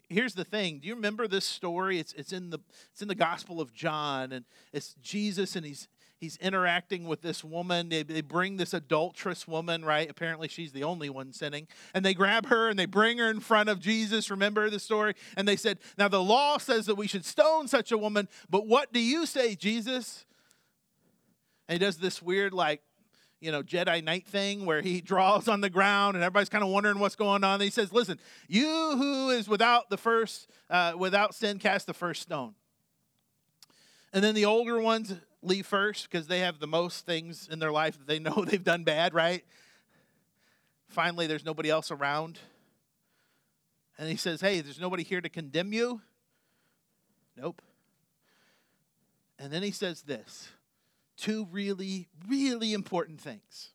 Here's 0.10 0.34
the 0.34 0.44
thing. 0.44 0.80
Do 0.80 0.88
you 0.88 0.96
remember 0.96 1.28
this 1.28 1.46
story? 1.46 2.00
It's, 2.00 2.14
it's, 2.14 2.34
in 2.34 2.50
the, 2.50 2.60
it's 2.92 3.02
in 3.02 3.08
the 3.08 3.16
Gospel 3.16 3.62
of 3.62 3.74
John, 3.74 4.34
and 4.34 4.44
it's 4.74 4.96
Jesus, 5.02 5.56
and 5.56 5.66
he's, 5.66 5.88
he's 6.20 6.38
interacting 6.38 7.08
with 7.08 7.22
this 7.22 7.44
woman. 7.44 7.90
They, 7.90 8.04
they 8.04 8.22
bring 8.22 8.58
this 8.58 8.74
adulterous 8.74 9.48
woman, 9.48 9.86
right? 9.86 10.10
Apparently, 10.10 10.48
she's 10.48 10.72
the 10.72 10.84
only 10.84 11.10
one 11.10 11.32
sinning. 11.32 11.68
And 11.94 12.04
they 12.04 12.14
grab 12.14 12.48
her 12.48 12.70
and 12.70 12.78
they 12.78 12.86
bring 12.86 13.20
her 13.20 13.30
in 13.30 13.40
front 13.40 13.70
of 13.70 13.80
Jesus. 13.80 14.30
Remember 14.30 14.70
the 14.70 14.80
story? 14.80 15.14
And 15.36 15.48
they 15.48 15.56
said, 15.56 15.80
Now 15.98 16.08
the 16.08 16.22
law 16.22 16.58
says 16.58 16.86
that 16.88 16.96
we 16.96 17.08
should 17.08 17.26
stone 17.26 17.68
such 17.68 17.92
a 17.92 17.98
woman, 17.98 18.28
but 18.50 18.68
what 18.68 18.92
do 18.92 19.00
you 19.00 19.26
say, 19.26 19.56
Jesus? 19.56 20.26
And 21.68 21.80
he 21.80 21.86
does 21.86 21.98
this 21.98 22.22
weird, 22.22 22.54
like, 22.54 22.82
you 23.40 23.52
know, 23.52 23.62
Jedi 23.62 24.04
Knight 24.04 24.26
thing 24.28 24.66
where 24.66 24.82
he 24.82 25.02
draws 25.02 25.48
on 25.48 25.62
the 25.62 25.70
ground 25.70 26.16
and 26.16 26.24
everybody's 26.24 26.50
kind 26.50 26.64
of 26.64 26.70
wondering 26.70 27.00
what's 27.00 27.16
going 27.16 27.44
on. 27.44 27.56
And 27.56 27.64
he 27.64 27.70
says, 27.70 27.94
Listen, 27.94 28.20
you 28.48 28.68
who 28.98 29.30
is 29.30 29.48
without 29.48 29.90
the 29.90 29.98
first, 29.98 30.50
uh, 30.70 30.94
without 30.98 31.36
sin, 31.36 31.60
cast 31.60 31.86
the 31.86 31.94
first 31.94 32.24
stone. 32.24 32.56
And 34.14 34.24
then 34.24 34.34
the 34.36 34.46
older 34.46 34.80
ones 34.80 35.14
leave 35.42 35.66
first 35.66 36.10
because 36.10 36.28
they 36.28 36.40
have 36.40 36.60
the 36.60 36.68
most 36.68 37.06
things 37.06 37.48
in 37.52 37.60
their 37.60 37.72
life 37.72 37.98
that 37.98 38.08
they 38.08 38.20
know 38.20 38.46
they've 38.48 38.64
done 38.64 38.84
bad, 38.84 39.14
right? 39.14 39.44
Finally, 40.90 41.28
there's 41.28 41.46
nobody 41.46 41.70
else 41.70 41.92
around. 41.92 42.40
And 43.98 44.10
he 44.10 44.16
says, 44.16 44.42
Hey, 44.42 44.62
there's 44.62 44.80
nobody 44.80 45.04
here 45.04 45.22
to 45.22 45.30
condemn 45.30 45.74
you. 45.74 46.02
Nope. 47.36 47.62
And 49.40 49.52
then 49.52 49.64
he 49.64 49.72
says 49.72 50.02
this 50.02 50.50
two 51.18 51.48
really, 51.52 52.08
really 52.28 52.74
important 52.74 53.20
things. 53.20 53.72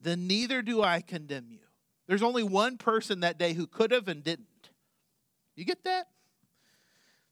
Then 0.00 0.26
neither 0.26 0.62
do 0.62 0.82
I 0.82 1.02
condemn 1.02 1.48
you. 1.50 1.58
There's 2.06 2.22
only 2.22 2.42
one 2.42 2.78
person 2.78 3.20
that 3.20 3.38
day 3.38 3.52
who 3.52 3.66
could 3.66 3.90
have 3.92 4.08
and 4.08 4.24
didn't. 4.24 4.70
You 5.54 5.64
get 5.64 5.84
that? 5.84 6.08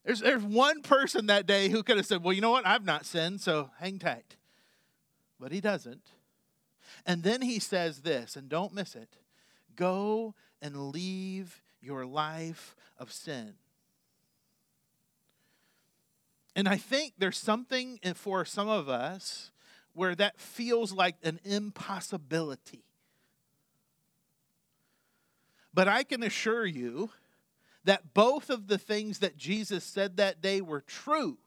There's, 0.05 0.21
there's 0.21 0.43
one 0.43 0.81
person 0.81 1.27
that 1.27 1.45
day 1.45 1.69
who 1.69 1.83
could 1.83 1.97
have 1.97 2.05
said, 2.05 2.23
Well, 2.23 2.33
you 2.33 2.41
know 2.41 2.51
what? 2.51 2.65
I've 2.65 2.85
not 2.85 3.05
sinned, 3.05 3.41
so 3.41 3.69
hang 3.79 3.99
tight. 3.99 4.37
But 5.39 5.51
he 5.51 5.61
doesn't. 5.61 6.11
And 7.05 7.23
then 7.23 7.41
he 7.41 7.59
says 7.59 7.99
this, 8.01 8.35
and 8.35 8.49
don't 8.49 8.73
miss 8.73 8.95
it 8.95 9.17
go 9.75 10.35
and 10.61 10.91
leave 10.91 11.61
your 11.81 12.05
life 12.05 12.75
of 12.97 13.13
sin. 13.13 13.53
And 16.53 16.67
I 16.67 16.75
think 16.75 17.13
there's 17.17 17.37
something 17.37 17.97
for 18.15 18.43
some 18.43 18.67
of 18.67 18.89
us 18.89 19.51
where 19.93 20.15
that 20.15 20.37
feels 20.37 20.91
like 20.91 21.15
an 21.23 21.39
impossibility. 21.45 22.83
But 25.73 25.87
I 25.87 26.03
can 26.03 26.23
assure 26.23 26.65
you 26.65 27.11
that 27.85 28.13
both 28.13 28.49
of 28.49 28.67
the 28.67 28.77
things 28.77 29.19
that 29.19 29.37
Jesus 29.37 29.83
said 29.83 30.17
that 30.17 30.41
day 30.41 30.61
were 30.61 30.81
true. 30.81 31.37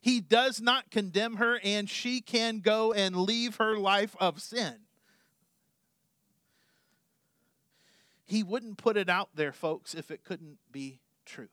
He 0.00 0.20
does 0.20 0.60
not 0.60 0.90
condemn 0.90 1.36
her, 1.36 1.60
and 1.64 1.88
she 1.88 2.20
can 2.20 2.60
go 2.60 2.92
and 2.92 3.16
leave 3.16 3.56
her 3.56 3.76
life 3.76 4.14
of 4.20 4.40
sin. 4.40 4.76
He 8.24 8.42
wouldn't 8.42 8.78
put 8.78 8.96
it 8.96 9.08
out 9.08 9.30
there, 9.34 9.52
folks, 9.52 9.94
if 9.94 10.10
it 10.10 10.22
couldn't 10.22 10.58
be 10.70 11.00
true. 11.24 11.48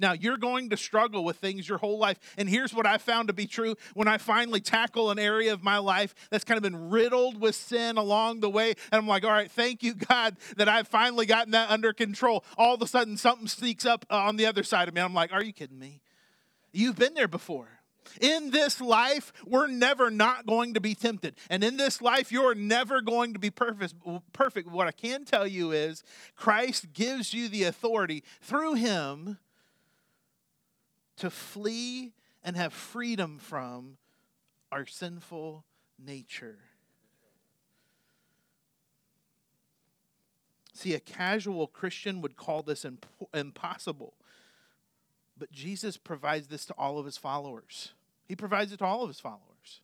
Now, 0.00 0.12
you're 0.12 0.36
going 0.36 0.70
to 0.70 0.76
struggle 0.76 1.24
with 1.24 1.36
things 1.36 1.68
your 1.68 1.78
whole 1.78 1.98
life. 1.98 2.18
And 2.36 2.48
here's 2.48 2.72
what 2.72 2.86
I 2.86 2.98
found 2.98 3.28
to 3.28 3.34
be 3.34 3.46
true 3.46 3.74
when 3.94 4.08
I 4.08 4.18
finally 4.18 4.60
tackle 4.60 5.10
an 5.10 5.18
area 5.18 5.52
of 5.52 5.62
my 5.62 5.78
life 5.78 6.14
that's 6.30 6.44
kind 6.44 6.56
of 6.56 6.62
been 6.62 6.90
riddled 6.90 7.40
with 7.40 7.54
sin 7.54 7.96
along 7.96 8.40
the 8.40 8.50
way. 8.50 8.70
And 8.92 9.00
I'm 9.00 9.08
like, 9.08 9.24
all 9.24 9.30
right, 9.30 9.50
thank 9.50 9.82
you, 9.82 9.94
God, 10.08 10.36
that 10.56 10.68
I've 10.68 10.88
finally 10.88 11.26
gotten 11.26 11.52
that 11.52 11.70
under 11.70 11.92
control. 11.92 12.44
All 12.56 12.74
of 12.74 12.82
a 12.82 12.86
sudden, 12.86 13.16
something 13.16 13.48
sneaks 13.48 13.84
up 13.84 14.06
uh, 14.10 14.16
on 14.16 14.36
the 14.36 14.46
other 14.46 14.62
side 14.62 14.88
of 14.88 14.94
me. 14.94 15.00
I'm 15.00 15.14
like, 15.14 15.32
are 15.32 15.42
you 15.42 15.52
kidding 15.52 15.78
me? 15.78 16.00
You've 16.72 16.96
been 16.96 17.14
there 17.14 17.28
before. 17.28 17.68
In 18.20 18.50
this 18.50 18.80
life, 18.80 19.32
we're 19.46 19.66
never 19.66 20.10
not 20.10 20.46
going 20.46 20.74
to 20.74 20.80
be 20.80 20.94
tempted. 20.94 21.34
And 21.50 21.62
in 21.62 21.76
this 21.76 22.00
life, 22.00 22.32
you're 22.32 22.54
never 22.54 23.00
going 23.00 23.34
to 23.34 23.38
be 23.38 23.50
perfect. 23.50 23.94
perfect. 24.32 24.70
What 24.70 24.86
I 24.86 24.92
can 24.92 25.24
tell 25.24 25.46
you 25.46 25.72
is 25.72 26.02
Christ 26.36 26.92
gives 26.92 27.34
you 27.34 27.48
the 27.48 27.64
authority 27.64 28.24
through 28.40 28.74
him 28.74 29.38
to 31.18 31.30
flee 31.30 32.12
and 32.42 32.56
have 32.56 32.72
freedom 32.72 33.38
from 33.38 33.96
our 34.70 34.86
sinful 34.86 35.64
nature. 35.98 36.58
See, 40.74 40.94
a 40.94 41.00
casual 41.00 41.66
Christian 41.66 42.20
would 42.20 42.36
call 42.36 42.62
this 42.62 42.84
imp- 42.84 43.06
impossible. 43.34 44.14
But 45.36 45.50
Jesus 45.50 45.96
provides 45.96 46.46
this 46.46 46.64
to 46.66 46.74
all 46.78 46.98
of 46.98 47.04
his 47.04 47.16
followers. 47.16 47.92
He 48.26 48.36
provides 48.36 48.72
it 48.72 48.78
to 48.78 48.84
all 48.84 49.02
of 49.02 49.08
his 49.08 49.20
followers. 49.20 49.80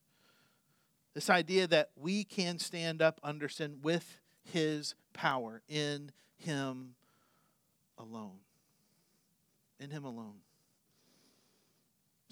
This 1.14 1.31
idea 1.31 1.66
that 1.66 1.90
we 1.97 2.23
can 2.23 2.59
stand 2.59 3.03
up 3.03 3.20
under 3.23 3.49
sin 3.49 3.79
with 3.83 4.20
his 4.44 4.94
power 5.12 5.62
in 5.68 6.12
him 6.37 6.94
alone. 7.99 8.38
In 9.81 9.90
him 9.90 10.05
alone. 10.05 10.44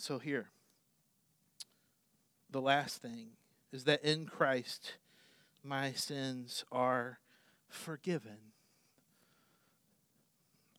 So, 0.02 0.18
here, 0.18 0.48
the 2.50 2.60
last 2.60 3.00
thing 3.00 3.28
is 3.70 3.84
that 3.84 4.02
in 4.02 4.26
Christ, 4.26 4.94
my 5.62 5.92
sins 5.92 6.64
are 6.72 7.20
forgiven. 7.68 8.38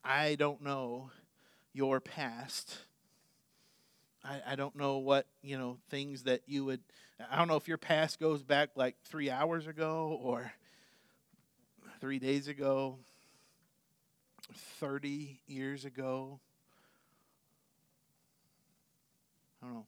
I 0.04 0.34
don't 0.34 0.60
know 0.60 1.10
your 1.72 2.00
past. 2.00 2.76
I, 4.22 4.42
I 4.46 4.56
don't 4.56 4.76
know 4.76 4.98
what, 4.98 5.24
you 5.40 5.56
know, 5.56 5.78
things 5.88 6.24
that 6.24 6.42
you 6.46 6.66
would, 6.66 6.80
I 7.30 7.38
don't 7.38 7.48
know 7.48 7.56
if 7.56 7.66
your 7.66 7.78
past 7.78 8.20
goes 8.20 8.42
back 8.42 8.72
like 8.76 8.94
three 9.06 9.30
hours 9.30 9.66
ago 9.66 10.20
or 10.22 10.52
three 11.98 12.18
days 12.18 12.46
ago, 12.46 12.98
30 14.80 15.40
years 15.46 15.86
ago. 15.86 16.40
I 19.64 19.66
don't 19.66 19.74
know. 19.76 19.86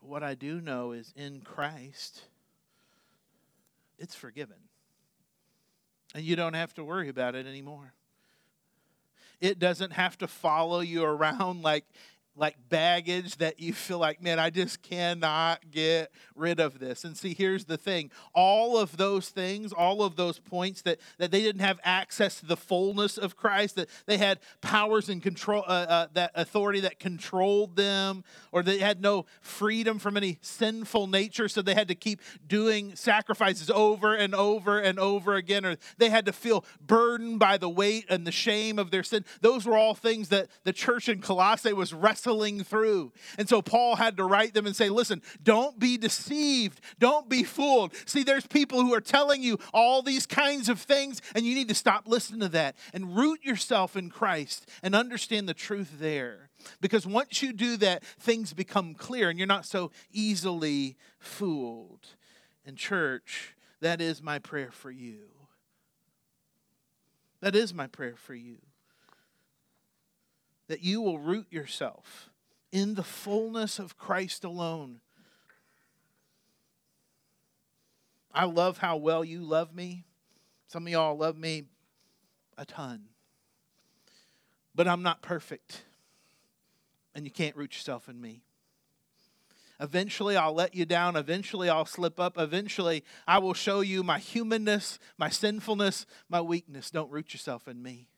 What 0.00 0.22
I 0.22 0.34
do 0.34 0.60
know 0.60 0.92
is 0.92 1.12
in 1.16 1.40
Christ, 1.42 2.22
it's 3.98 4.14
forgiven. 4.14 4.56
And 6.14 6.24
you 6.24 6.36
don't 6.36 6.54
have 6.54 6.72
to 6.74 6.84
worry 6.84 7.08
about 7.08 7.34
it 7.34 7.46
anymore. 7.46 7.92
It 9.40 9.58
doesn't 9.58 9.92
have 9.92 10.16
to 10.18 10.26
follow 10.26 10.80
you 10.80 11.04
around 11.04 11.62
like 11.62 11.84
like 12.38 12.56
baggage 12.68 13.36
that 13.38 13.58
you 13.58 13.72
feel 13.72 13.98
like, 13.98 14.22
man, 14.22 14.38
I 14.38 14.50
just 14.50 14.80
cannot 14.80 15.70
get 15.72 16.12
rid 16.36 16.60
of 16.60 16.78
this. 16.78 17.04
And 17.04 17.16
see, 17.16 17.34
here's 17.34 17.64
the 17.64 17.76
thing 17.76 18.10
all 18.32 18.78
of 18.78 18.96
those 18.96 19.28
things, 19.28 19.72
all 19.72 20.02
of 20.02 20.16
those 20.16 20.38
points 20.38 20.82
that, 20.82 21.00
that 21.18 21.32
they 21.32 21.42
didn't 21.42 21.62
have 21.62 21.80
access 21.82 22.38
to 22.40 22.46
the 22.46 22.56
fullness 22.56 23.18
of 23.18 23.36
Christ, 23.36 23.74
that 23.74 23.88
they 24.06 24.18
had 24.18 24.38
powers 24.60 25.08
and 25.08 25.20
control, 25.20 25.64
uh, 25.66 25.86
uh, 25.88 26.06
that 26.12 26.30
authority 26.34 26.80
that 26.80 27.00
controlled 27.00 27.74
them, 27.74 28.22
or 28.52 28.62
they 28.62 28.78
had 28.78 29.02
no 29.02 29.26
freedom 29.40 29.98
from 29.98 30.16
any 30.16 30.38
sinful 30.40 31.08
nature, 31.08 31.48
so 31.48 31.60
they 31.60 31.74
had 31.74 31.88
to 31.88 31.94
keep 31.96 32.20
doing 32.46 32.94
sacrifices 32.94 33.68
over 33.68 34.14
and 34.14 34.34
over 34.34 34.78
and 34.78 35.00
over 35.00 35.34
again, 35.34 35.66
or 35.66 35.76
they 35.98 36.08
had 36.08 36.24
to 36.26 36.32
feel 36.32 36.64
burdened 36.80 37.40
by 37.40 37.58
the 37.58 37.68
weight 37.68 38.06
and 38.08 38.26
the 38.26 38.32
shame 38.32 38.78
of 38.78 38.92
their 38.92 39.02
sin. 39.02 39.24
Those 39.40 39.66
were 39.66 39.76
all 39.76 39.94
things 39.94 40.28
that 40.28 40.48
the 40.62 40.72
church 40.72 41.08
in 41.08 41.20
Colossae 41.20 41.72
was 41.72 41.92
wrestling 41.92 42.27
wrestling 42.28 42.62
through. 42.62 43.12
And 43.38 43.48
so 43.48 43.62
Paul 43.62 43.96
had 43.96 44.16
to 44.18 44.24
write 44.24 44.54
them 44.54 44.66
and 44.66 44.76
say, 44.76 44.88
listen, 44.88 45.22
don't 45.42 45.78
be 45.78 45.96
deceived. 45.96 46.80
Don't 46.98 47.28
be 47.28 47.42
fooled. 47.42 47.94
See, 48.06 48.22
there's 48.22 48.46
people 48.46 48.80
who 48.80 48.94
are 48.94 49.00
telling 49.00 49.42
you 49.42 49.58
all 49.72 50.02
these 50.02 50.26
kinds 50.26 50.68
of 50.68 50.80
things, 50.80 51.22
and 51.34 51.46
you 51.46 51.54
need 51.54 51.68
to 51.68 51.74
stop 51.74 52.06
listening 52.06 52.40
to 52.40 52.48
that 52.50 52.76
and 52.92 53.16
root 53.16 53.42
yourself 53.42 53.96
in 53.96 54.10
Christ 54.10 54.68
and 54.82 54.94
understand 54.94 55.48
the 55.48 55.54
truth 55.54 55.98
there. 55.98 56.50
Because 56.80 57.06
once 57.06 57.42
you 57.42 57.52
do 57.52 57.76
that, 57.78 58.04
things 58.04 58.52
become 58.52 58.94
clear 58.94 59.30
and 59.30 59.38
you're 59.38 59.46
not 59.46 59.66
so 59.66 59.90
easily 60.12 60.96
fooled. 61.18 62.06
In 62.64 62.76
church, 62.76 63.56
that 63.80 64.00
is 64.00 64.22
my 64.22 64.38
prayer 64.38 64.70
for 64.70 64.90
you. 64.90 65.20
That 67.40 67.56
is 67.56 67.72
my 67.72 67.86
prayer 67.86 68.16
for 68.16 68.34
you 68.34 68.58
that 70.68 70.82
you 70.82 71.00
will 71.00 71.18
root 71.18 71.46
yourself 71.50 72.30
in 72.70 72.94
the 72.94 73.02
fullness 73.02 73.78
of 73.78 73.98
Christ 73.98 74.44
alone. 74.44 75.00
I 78.32 78.44
love 78.44 78.78
how 78.78 78.96
well 78.96 79.24
you 79.24 79.40
love 79.40 79.74
me. 79.74 80.04
Some 80.66 80.86
of 80.86 80.92
y'all 80.92 81.16
love 81.16 81.36
me 81.36 81.64
a 82.56 82.64
ton. 82.64 83.04
But 84.74 84.86
I'm 84.86 85.02
not 85.02 85.22
perfect. 85.22 85.82
And 87.14 87.24
you 87.24 87.30
can't 87.30 87.56
root 87.56 87.74
yourself 87.74 88.08
in 88.08 88.20
me. 88.20 88.42
Eventually, 89.80 90.36
I'll 90.36 90.54
let 90.54 90.74
you 90.74 90.84
down. 90.84 91.16
Eventually, 91.16 91.68
I'll 91.68 91.86
slip 91.86 92.18
up. 92.18 92.36
Eventually, 92.36 93.04
I 93.26 93.38
will 93.38 93.54
show 93.54 93.80
you 93.80 94.02
my 94.02 94.18
humanness, 94.18 94.98
my 95.16 95.30
sinfulness, 95.30 96.04
my 96.28 96.40
weakness. 96.40 96.90
Don't 96.90 97.10
root 97.10 97.32
yourself 97.32 97.68
in 97.68 97.80
me. 97.82 98.08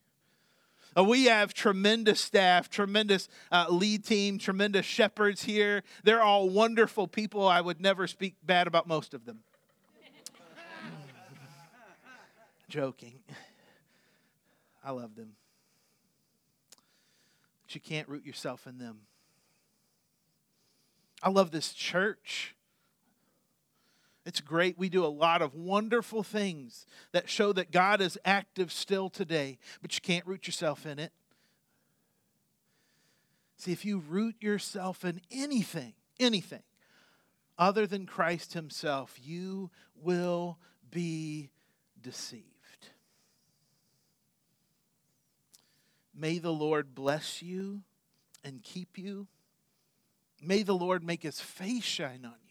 Uh, 0.96 1.04
we 1.04 1.26
have 1.26 1.54
tremendous 1.54 2.20
staff, 2.20 2.68
tremendous 2.68 3.28
uh, 3.52 3.66
lead 3.68 4.04
team, 4.04 4.38
tremendous 4.38 4.86
shepherds 4.86 5.44
here. 5.44 5.82
They're 6.02 6.22
all 6.22 6.48
wonderful 6.48 7.06
people. 7.06 7.46
I 7.46 7.60
would 7.60 7.80
never 7.80 8.06
speak 8.06 8.36
bad 8.42 8.66
about 8.66 8.88
most 8.88 9.14
of 9.14 9.24
them. 9.24 9.40
Joking. 12.68 13.20
I 14.84 14.90
love 14.90 15.14
them. 15.14 15.32
But 17.62 17.74
you 17.74 17.80
can't 17.80 18.08
root 18.08 18.26
yourself 18.26 18.66
in 18.66 18.78
them. 18.78 19.02
I 21.22 21.28
love 21.28 21.50
this 21.50 21.72
church. 21.72 22.56
It's 24.26 24.40
great. 24.40 24.78
We 24.78 24.88
do 24.88 25.04
a 25.04 25.08
lot 25.08 25.40
of 25.40 25.54
wonderful 25.54 26.22
things 26.22 26.84
that 27.12 27.28
show 27.28 27.52
that 27.54 27.70
God 27.70 28.00
is 28.00 28.18
active 28.24 28.70
still 28.70 29.08
today, 29.08 29.58
but 29.80 29.94
you 29.94 30.00
can't 30.02 30.26
root 30.26 30.46
yourself 30.46 30.84
in 30.84 30.98
it. 30.98 31.12
See, 33.56 33.72
if 33.72 33.84
you 33.84 33.98
root 33.98 34.36
yourself 34.40 35.04
in 35.04 35.20
anything, 35.30 35.94
anything 36.18 36.62
other 37.58 37.86
than 37.86 38.06
Christ 38.06 38.54
Himself, 38.54 39.18
you 39.22 39.70
will 39.94 40.58
be 40.90 41.50
deceived. 42.00 42.44
May 46.14 46.38
the 46.38 46.52
Lord 46.52 46.94
bless 46.94 47.42
you 47.42 47.82
and 48.44 48.62
keep 48.62 48.98
you. 48.98 49.26
May 50.42 50.62
the 50.62 50.74
Lord 50.74 51.04
make 51.04 51.22
His 51.22 51.40
face 51.40 51.84
shine 51.84 52.24
on 52.24 52.34
you 52.48 52.49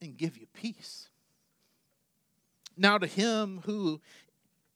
and 0.00 0.16
give 0.16 0.36
you 0.36 0.46
peace. 0.52 1.08
Now, 2.76 2.98
to 2.98 3.06
him 3.06 3.60
who 3.64 4.00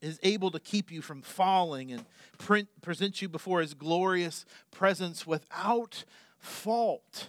is 0.00 0.20
able 0.22 0.50
to 0.50 0.60
keep 0.60 0.90
you 0.90 1.00
from 1.00 1.22
falling 1.22 1.90
and 1.90 2.04
print, 2.36 2.68
present 2.82 3.22
you 3.22 3.28
before 3.28 3.60
his 3.60 3.72
glorious 3.72 4.44
presence 4.70 5.26
without 5.26 6.04
fault 6.38 7.28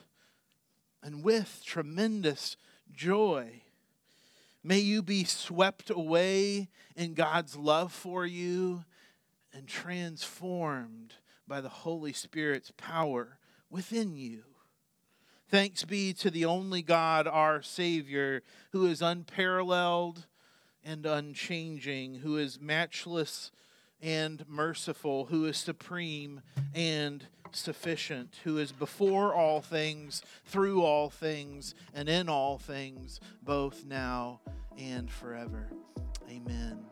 and 1.02 1.24
with 1.24 1.62
tremendous 1.64 2.58
joy. 2.92 3.62
May 4.64 4.80
you 4.80 5.02
be 5.02 5.24
swept 5.24 5.90
away 5.90 6.70
in 6.96 7.14
God's 7.14 7.56
love 7.56 7.94
for 7.94 8.26
you 8.26 8.84
and 9.54 9.68
transformed 9.68 11.14
by 11.48 11.62
the 11.62 11.70
Holy 11.70 12.12
Spirit's 12.12 12.72
power 12.76 13.38
within 13.70 14.18
you. 14.18 14.44
Thanks 15.50 15.84
be 15.86 16.12
to 16.14 16.32
the 16.32 16.46
only 16.46 16.82
God, 16.82 17.28
our 17.28 17.62
Savior, 17.62 18.42
who 18.72 18.88
is 18.88 19.02
unparalleled 19.02 20.26
and 20.84 21.06
unchanging, 21.06 22.16
who 22.16 22.38
is 22.38 22.60
matchless 22.60 23.52
and 24.02 24.44
merciful, 24.48 25.26
who 25.26 25.46
is 25.46 25.58
supreme 25.58 26.42
and 26.74 27.28
sufficient, 27.52 28.40
who 28.44 28.58
is 28.58 28.72
before 28.72 29.34
all 29.34 29.62
things, 29.62 30.24
through 30.46 30.84
all 30.84 31.10
things, 31.10 31.76
and 31.94 32.10
in 32.10 32.28
all 32.28 32.58
things, 32.58 33.20
both 33.44 33.86
now 33.86 34.42
and 34.78 35.10
forever. 35.12 35.70
Amen. 36.30 36.84